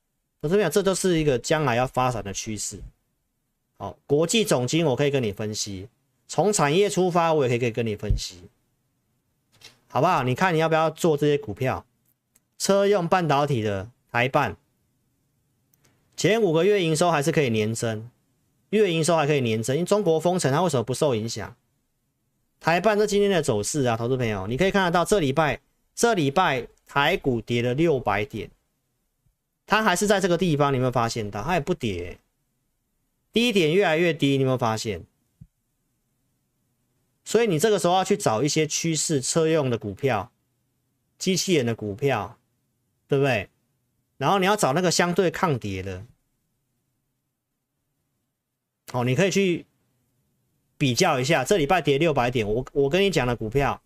[0.42, 2.80] 投资朋友，这都是一个将来要发展的趋势。
[3.78, 5.88] 好，国际总经我可以跟你分析。
[6.28, 8.36] 从产业出发，我也可以可以跟你分析，
[9.88, 10.24] 好不好？
[10.24, 11.86] 你看你要不要做这些股票？
[12.58, 14.56] 车用半导体的台半，
[16.16, 18.08] 前五个月营收还是可以年增，
[18.72, 21.56] 月营收还可以年增，因为中国封城，它为什么不受影响？
[22.60, 25.60] 台办这今天的走势啊，投资朋友，你可以看得到，这礼拜
[25.96, 28.50] 这礼拜台股跌了六百点，
[29.66, 31.42] 它还是在这个地方，你有没有发现到？
[31.44, 32.20] 它也不跌，
[33.34, 35.04] 低点越来越低，你有没有发现？
[37.24, 40.32] 所以你这个时候要去找一些趋势车用的股票、
[41.18, 42.38] 机器人的股票，
[43.08, 43.50] 对不对？
[44.18, 46.06] 然后你要找那个相对抗跌的，
[48.92, 49.66] 哦，你可以去
[50.78, 53.82] 比较一下，这礼拜跌六百点，我我跟你讲的股票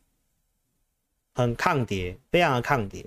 [1.34, 3.06] 很抗跌，非常的抗跌。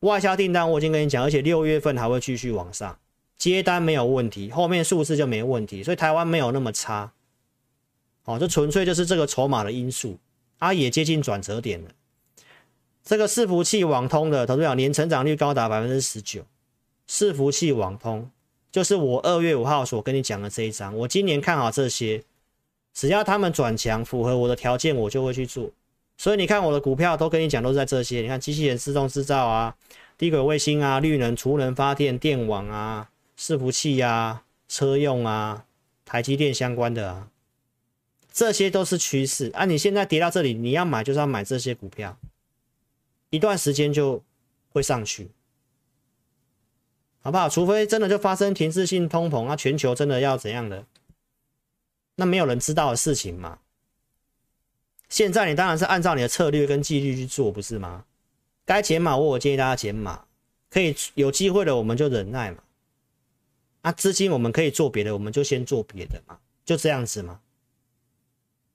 [0.00, 2.98] 外销订单我已经跟你讲，而且六月份还会继续往上，
[3.36, 7.12] 接单没有问题，后面数字就没问题，所以台湾没有那么差。
[8.24, 10.18] 哦，这纯粹就是这个筹码的因素，
[10.58, 11.90] 啊，也接近转折点了。
[13.02, 16.44] 这个伺服器网通的投资者年成长率高达百分之十九，
[17.08, 18.30] 伺服器网通
[18.72, 20.96] 就是我二月五号所跟你讲的这一张。
[20.96, 22.22] 我今年看好这些，
[22.94, 25.70] 只要他们转强，符合我的条件，我就会去做。
[26.16, 28.20] 所以你看我的股票都跟你讲都是在这些。
[28.20, 29.74] 你看机器人自动制造啊，
[30.18, 35.64] 低轨卫星啊，绿能、储能发电、电网啊，伺服器啊，车用啊，
[36.04, 37.28] 台积电相关的啊。
[38.32, 39.64] 这些都是趋势啊！
[39.64, 42.16] 你现在跌到这里，你要买就是要买这些股票，
[43.30, 44.22] 一段时间就
[44.68, 45.28] 会上去，
[47.22, 47.48] 好不好？
[47.48, 50.84] 除非真的就发生停滞性通膨啊，全球真的要怎样的，
[52.14, 53.58] 那没有人知道的事情嘛。
[55.08, 58.04] 现在你当然是按照你的策略跟纪律去做，不是吗？
[58.64, 60.24] 该减码，我我建议大家减码，
[60.70, 62.58] 可以有机会的我们就忍耐嘛。
[63.82, 67.40] 啊，资金我们可以做别的，我们就先做别的嘛，就这样子嘛。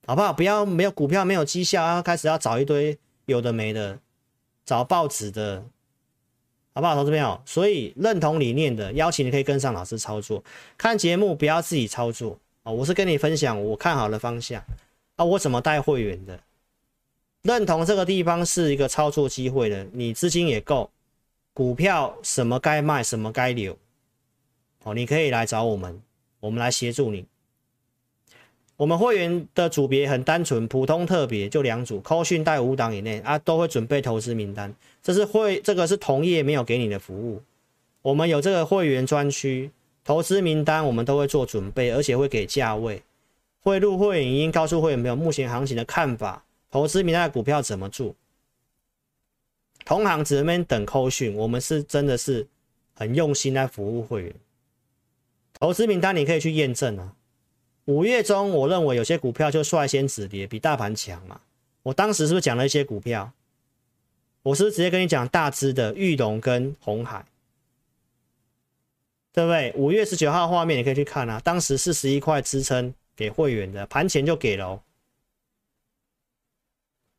[0.06, 0.34] 好不好？
[0.34, 4.00] 不要没有股票没有绩效，要开始要找一堆有的没的，
[4.66, 5.64] 找报纸的，
[6.76, 6.94] 好不好？
[6.94, 10.44] 投资朋友，所以认同理念的邀请你可以跟上老师操作，
[10.78, 12.72] 看节目不要自己操作啊！
[12.72, 14.62] 我是跟你分享我看好的方向
[15.16, 16.38] 啊，我怎么带会员的，
[17.44, 20.92] 认同这个地方是一个操作机会的，你资金也够，
[21.54, 23.78] 股票什么该卖，什么该留，
[24.84, 26.02] 哦，你可以来找我们，
[26.42, 27.26] 我们来协助你。
[28.78, 34.74] 我们会员的组别很单纯，普通特别就两组，扣讯带五档以内啊，都会准备投资名单。
[35.02, 37.42] 这是会这个是同业没有给你的服务，
[38.02, 39.72] 我们有这个会员专区，
[40.04, 43.02] 投资名单我们都会做准备，而且会给价位，
[43.62, 48.14] 会录会员影音告诉会员朋友目前行情的看法，投资名单的股票怎么做。
[49.86, 52.46] 同行只能等扣讯，我们是真的是
[52.94, 54.34] 很用心来服务会员。
[55.58, 57.14] 投资名单你可以去验证啊。
[57.86, 61.42] 五月中，我认为有些股票就率先止跌，比大盘强嘛。
[61.84, 63.32] 我当时是不是讲了一些股票？
[64.42, 67.26] 我是不是直接跟你讲大只的玉龙跟红海，
[69.32, 69.74] 对不对？
[69.76, 74.82] 五月十九号画面你可以去看啊，当时四十一块支撑给会员的，盘前就给了哦，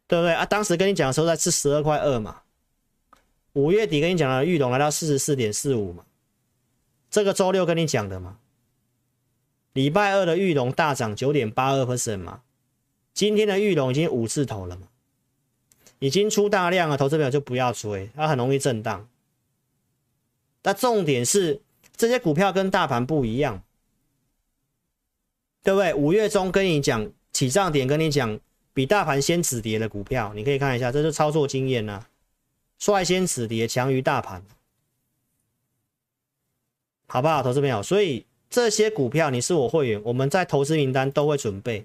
[0.07, 0.47] 对不对啊？
[0.47, 2.43] 当时跟你讲的时候在四十二块二嘛，
[3.55, 6.05] 五月底跟你讲的玉龙来到四十四点四五嘛，
[7.11, 8.39] 这个周六跟你讲的嘛。
[9.77, 12.41] 礼拜二的裕隆大涨九点八二 percent 嘛，
[13.13, 14.89] 今天的裕隆已经五字头了嘛，
[15.99, 19.07] 已经出大量了，投资表就不要追，它很容易震荡。
[20.63, 21.61] 但重点是
[21.95, 23.63] 这些股票跟大盘不一样，
[25.63, 25.93] 对不对？
[25.93, 28.41] 五月中跟你讲起涨点，跟你讲
[28.73, 32.03] 比大盘先止跌的股票，你可以看一下，这是操作经验呐，
[32.79, 34.43] 率先止跌强于大盘，
[37.09, 37.43] 好不好？
[37.43, 38.25] 投资朋友，所以。
[38.57, 41.85] 这些股票你是我会员，我们在投资名单都会准备。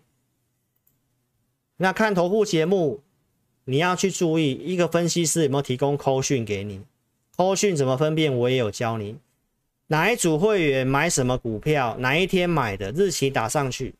[1.75, 3.01] 那看投顾节目，
[3.65, 6.79] 你要去注意一个分析师有没有提供扣讯给你，
[7.35, 9.17] 扣讯怎么分辨，我也有教你。
[9.87, 13.93] 哪一组会员买什么股票，哪一天买的，日期打上去。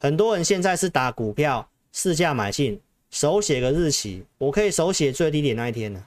[0.00, 2.80] 很多人现在是打股票市价买进，
[3.12, 6.04] 手写个日期，我可以手写最低点那一天呢。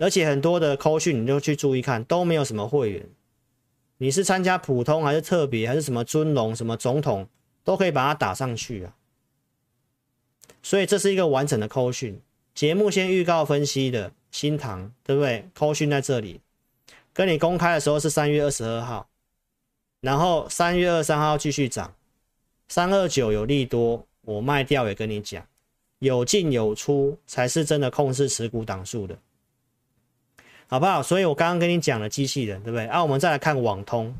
[0.00, 3.08] 而且很多的扣讯你就去注意看，都没有什么会员。
[4.04, 7.26] 你是参加普通还是特别还是什么尊龙什么总统
[7.62, 8.94] 都可以把它打上去啊，
[10.62, 12.20] 所以这是一个完整的扣讯。
[12.54, 15.48] 节目，先预告分析的新唐对不对？
[15.54, 16.42] 扣讯在这里。
[17.14, 19.08] 跟你公开的时候是三月二十二号，
[20.02, 21.94] 然后三月二十三号继续涨，
[22.68, 25.42] 三二九有利多，我卖掉也跟你讲，
[26.00, 29.18] 有进有出才是真的控制持股档数的。
[30.66, 31.02] 好不好？
[31.02, 32.86] 所以我刚刚跟你讲了机器人，对不对？
[32.86, 34.16] 啊，我们再来看网通，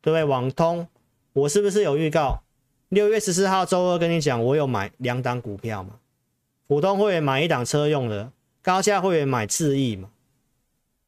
[0.00, 0.24] 对不对？
[0.24, 0.86] 网通，
[1.32, 2.42] 我是不是有预告？
[2.90, 5.98] 六月十四号周二跟你讲，我有买两档股票嘛？
[6.68, 8.30] 普通会员买一档车用的，
[8.62, 10.10] 高价会员买智易嘛？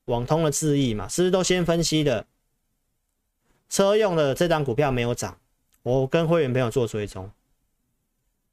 [0.07, 2.27] 网通的智易嘛，是不是都先分析的？
[3.69, 5.39] 车用的这档股票没有涨，
[5.83, 7.31] 我跟会员朋友做追踪。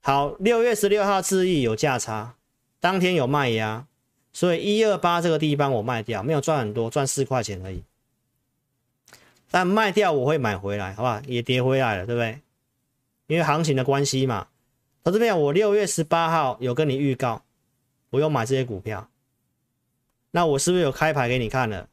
[0.01, 2.35] 好，六月十六号智易有价差，
[2.79, 3.87] 当天有卖压。
[4.35, 7.81] 所以一二八这个地方我卖掉，没有赚很多，赚四块钱而已。
[9.49, 11.21] 但卖掉我会买回来，好不好？
[11.25, 12.41] 也跌回来了，对不对？
[13.27, 14.49] 因为行情的关系嘛。
[15.03, 17.45] 到这边我六月十八号有跟你预告，
[18.09, 19.09] 我有买这些股票。
[20.31, 21.87] 那我是不是有开牌给你看了？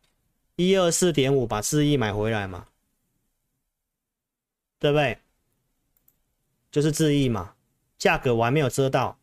[0.57, 2.66] 一二四点五把智易买回来嘛？
[4.80, 5.16] 对不对？
[6.72, 7.55] 就是智易嘛，
[7.99, 9.16] 价格我还没有遮到。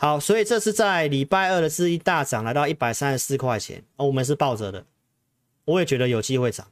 [0.00, 4.86] 好，所以这是在礼拜二的是一大涨，来到一百三十四块钱，哦，我们是抱着的，
[5.64, 6.68] 我也觉得有机会涨，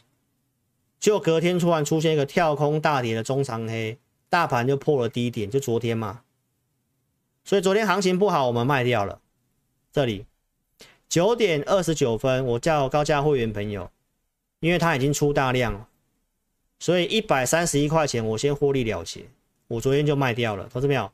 [1.01, 3.99] 就隔天突然出现一个跳空大跌的中长黑，
[4.29, 6.23] 大盘就破了低点，就昨天嘛，
[7.45, 9.21] 所以昨天行情不好，我们卖掉了。
[9.93, 10.25] 这里
[11.09, 13.91] 九点二十九分，我叫高价会员朋友，
[14.61, 15.89] 因为它已经出大量了，
[16.79, 19.27] 所以一百三十一块钱我先获利了结，
[19.67, 21.11] 我昨天就卖掉了，投资没有？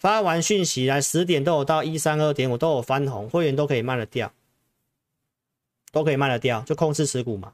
[0.00, 4.32] 发完讯息来十点都有到一三二点，我都有翻红，会员都可以卖得掉，
[5.92, 7.52] 都可以卖得掉，就控制持股嘛。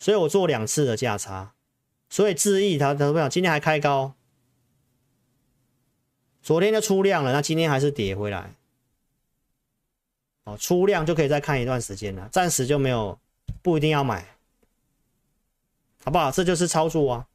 [0.00, 1.52] 所以我做两次的价差，
[2.08, 3.30] 所以智易它怎么样？
[3.30, 4.14] 今天还开高，
[6.42, 8.54] 昨天就出量了，那今天还是跌回来。
[10.42, 13.16] 哦，出量就可以再看一段时间了，暂时就没有，
[13.62, 14.26] 不一定要买，
[16.02, 16.32] 好不好？
[16.32, 17.28] 这就是操作啊。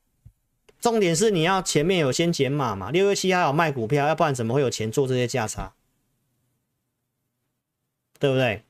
[0.85, 2.91] 重点是你要前面有先减码嘛？
[2.91, 5.73] 六月七号有卖股票，要不然怎么会有钱做这些价差？
[8.19, 8.61] 对不对？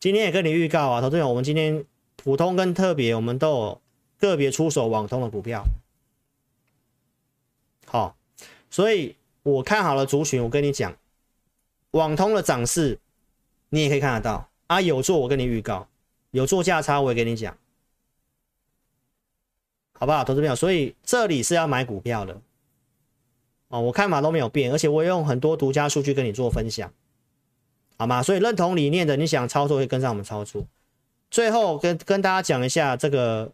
[0.00, 1.84] 今天也跟你预告啊，投资者，我们今天
[2.16, 3.80] 普通跟特别，我们都有
[4.18, 5.62] 个别出手网通的股票。
[7.86, 8.16] 好，
[8.68, 9.14] 所以
[9.44, 10.96] 我看好了族群，我跟你讲，
[11.92, 12.98] 网通的涨势
[13.68, 14.80] 你也可以看得到啊。
[14.80, 15.86] 有做我跟你预告，
[16.32, 17.56] 有做价差我也跟你讲。
[19.98, 20.54] 好不好，投资朋友？
[20.54, 22.40] 所以这里是要买股票的
[23.68, 26.92] 哦，我看法都没有变，而且我用很多独家数据跟你做分享。
[27.98, 28.22] 好吗？
[28.22, 30.66] 所以认同理念的，你想操作会跟上我们操作。
[31.30, 33.50] 最后跟跟大家讲一下，这个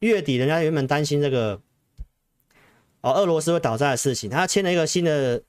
[0.00, 1.58] 月底人家原本担心这个
[3.00, 5.42] 哦，俄罗斯会倒债的事情，他签了一个新的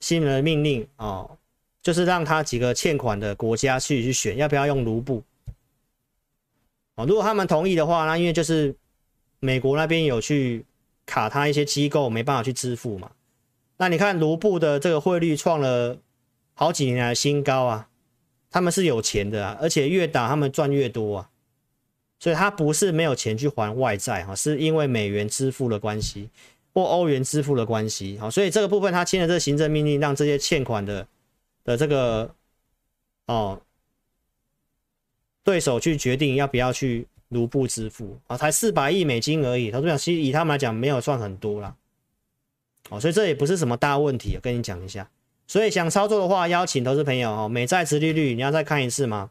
[0.00, 1.36] 新的命令哦，
[1.82, 5.22] 就是让他几个欠款的国家去去选要不要用卢布
[6.94, 8.74] 哦，如果他们同意的话，那因为就是
[9.40, 10.64] 美国那边有去
[11.04, 13.10] 卡他一些机构没办法去支付嘛，
[13.78, 15.98] 那你看卢布的这个汇率创了
[16.54, 17.88] 好几年来的新高啊。
[18.52, 21.30] 他们是有钱的啊，而且越打他们赚越多啊，
[22.18, 26.28] 所以他不是没有钱去还外债哈，是因为美元支付的关系
[26.74, 31.06] 或欧元支付的关系，好，所以这个部分他签了这个行政命令，让这些欠款的
[31.62, 32.34] 的这个
[33.26, 33.62] 哦
[35.44, 41.74] 对手去决定要不要去卢布支付啊，才四百亿美金而已，他说其实以他们来讲没有算很多啦，
[42.90, 45.10] 哦，所以这也不是什么大问题，跟你讲一下。
[45.46, 47.48] 所以想操作的话，邀请投资朋友哦。
[47.48, 49.30] 美债殖利率你要再看一次吗？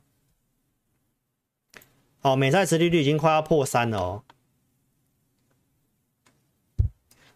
[2.22, 4.24] 哦，美债殖利率已经快要破三了哦。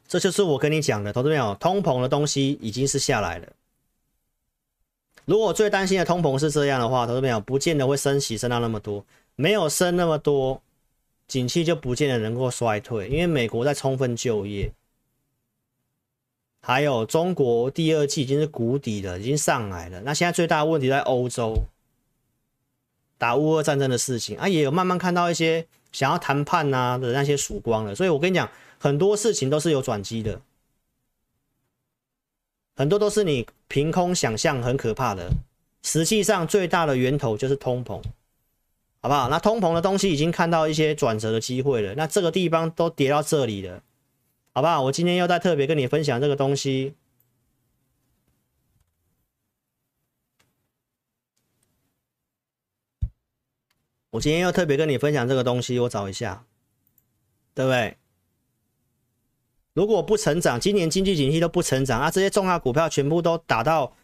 [0.06, 3.53] 这就是我跟你讲的，投资朋友，通膨的东西已经是下来了。
[5.23, 10.61] 如果最担心的通膨是这样的话，投资朋友不见得会升息升到那么多，没有升那么多，
[11.27, 14.72] 景气就不见得能够衰退，因为美国在充分就业。
[16.61, 19.99] 还有中国第二季已经是谷底了，已经上来了。
[20.01, 21.65] 那现在最大的问题在欧洲
[23.18, 27.93] 打乌俄战争的事情啊，也有慢慢看到一些想要谈判、啊、的那些曙光了。
[27.93, 28.49] 所以我跟你讲，
[28.80, 30.41] 很多事情都是有转机的，
[32.77, 35.30] 很多都是你凭空想象很可怕的，
[35.81, 38.01] 实际上最大的源头就是通膨，
[39.04, 39.28] 好不好？
[39.28, 43.84] 那通膨的东西已经看到一些转折的机会了，那这个地方都跌到这里了。
[44.54, 44.82] 好不好？
[44.84, 46.94] 我今天又在特别跟你分享这个东西。
[54.12, 56.46] 我今天又特别跟你分享这个东西，我找一下，
[57.54, 57.98] 对不对？
[59.74, 63.98] 如果不成长，今年经济景气都不成长啊，这些重要股票全部都打到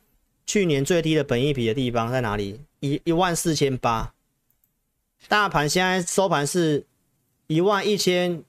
[0.46, 2.60] 去年最低的本益比的地方在哪里？
[2.82, 4.14] 一一万四千八，
[5.28, 6.86] 大盘现在收盘是
[7.48, 8.44] 一万一千。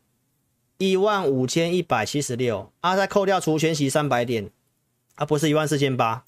[0.82, 4.50] 一万五千一百七十六啊，再扣掉除权息三百点，
[5.14, 6.24] 啊，不是一万四千八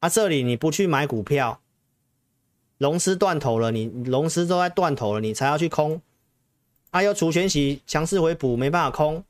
[0.00, 1.62] 啊，这里你不去买股票，
[2.76, 6.02] 龙狮断头了，你龙狮都在断头了，你才要去空，
[6.90, 9.24] 啊，要除权息强势回补，没办法空，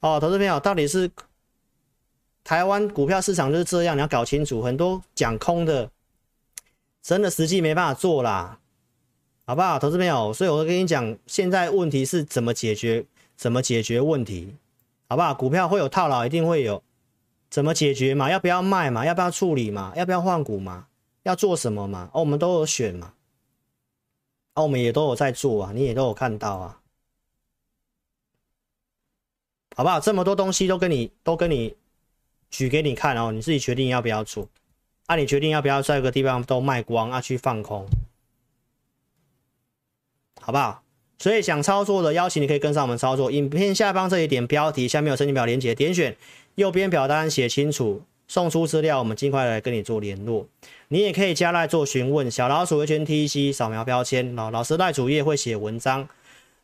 [0.00, 1.08] 哦，投资朋友到底是
[2.42, 5.88] 台湾股票市场就是这样，你要搞清楚，很多讲空的，
[7.04, 8.58] 真的实际没办法做啦。
[9.44, 10.32] 好不好，投资朋友？
[10.32, 13.04] 所以我会跟你讲，现在问题是怎么解决？
[13.36, 14.54] 怎么解决问题？
[15.06, 15.34] 好不好？
[15.34, 16.82] 股票会有套牢，一定会有，
[17.50, 18.30] 怎么解决嘛？
[18.30, 19.04] 要不要卖嘛？
[19.04, 19.92] 要不要处理嘛？
[19.94, 20.86] 要不要换股嘛？
[21.24, 22.08] 要做什么嘛？
[22.14, 23.12] 哦，我们都有选嘛，
[24.54, 26.80] 哦，我们也都有在做啊，你也都有看到啊，
[29.76, 30.00] 好不好？
[30.00, 31.76] 这么多东西都跟你都跟你
[32.48, 34.48] 举给你看哦，你自己决定要不要做，
[35.06, 37.86] 啊，你决定要不要在这个地方都卖光啊，去放空。
[40.40, 40.82] 好不好？
[41.18, 43.30] 所以想操作的邀请你可以跟上我们操作。
[43.30, 46.14] 影片下方这一点标题下面有申请表连接，点选
[46.56, 50.46] 右边表单写清楚，送出资料，我们尽快来跟你做联络。
[50.88, 56.06] 你也可以加赖做询问，小老鼠维权 TC 扫描标签，老老师赖主页会写文章。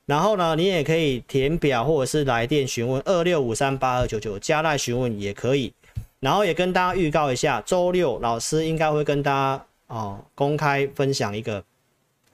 [0.05, 5.73] 然后呢，你也可以填表或者是来电询问二六五三八二九九，加赖询问也可以。
[6.21, 11.65] 然后也跟大家预告一下，周六老师应该会跟大家哦公开分享一个。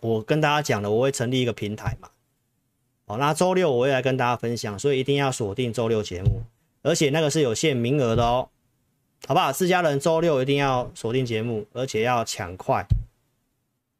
[0.00, 2.10] 我跟大家讲的，我会成立一个平台嘛，
[3.06, 6.42] 哦，那周六我会来跟大家分享，所以一定要锁定周六节目，
[6.82, 8.48] 而且那个是有限名额的哦，
[9.26, 9.50] 好不好？
[9.50, 12.86] 自家人周六一定要锁定节目，而且要抢快，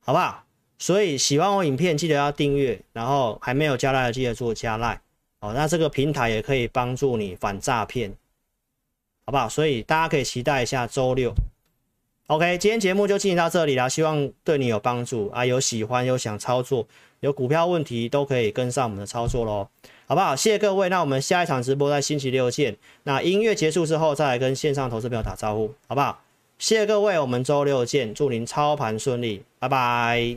[0.05, 0.45] 好不好？
[0.79, 5.01] 所以喜欢我影片记得要订阅，然后还没有加赖的记得做加赖，
[5.41, 8.13] 哦，那这个平台也可以帮助你反诈骗，
[9.27, 9.49] 好不好？
[9.49, 11.35] 所以大家可以期待一下周六。
[12.29, 15.45] OK，今天节目就进行到这里了，希望对你有帮助啊！
[15.45, 16.87] 有喜欢、有想操作、
[17.21, 19.69] 有股票问题都可以跟上我们的操作喽，
[20.07, 20.35] 好不好？
[20.35, 22.77] 谢谢各位，那我们下一场直播在星期六见。
[23.05, 26.21] 那音乐结束之后再来跟线上投资朋友打招呼，好不好？
[26.59, 30.37] 谢谢各位，我们周六见，祝您操盘顺利，拜拜。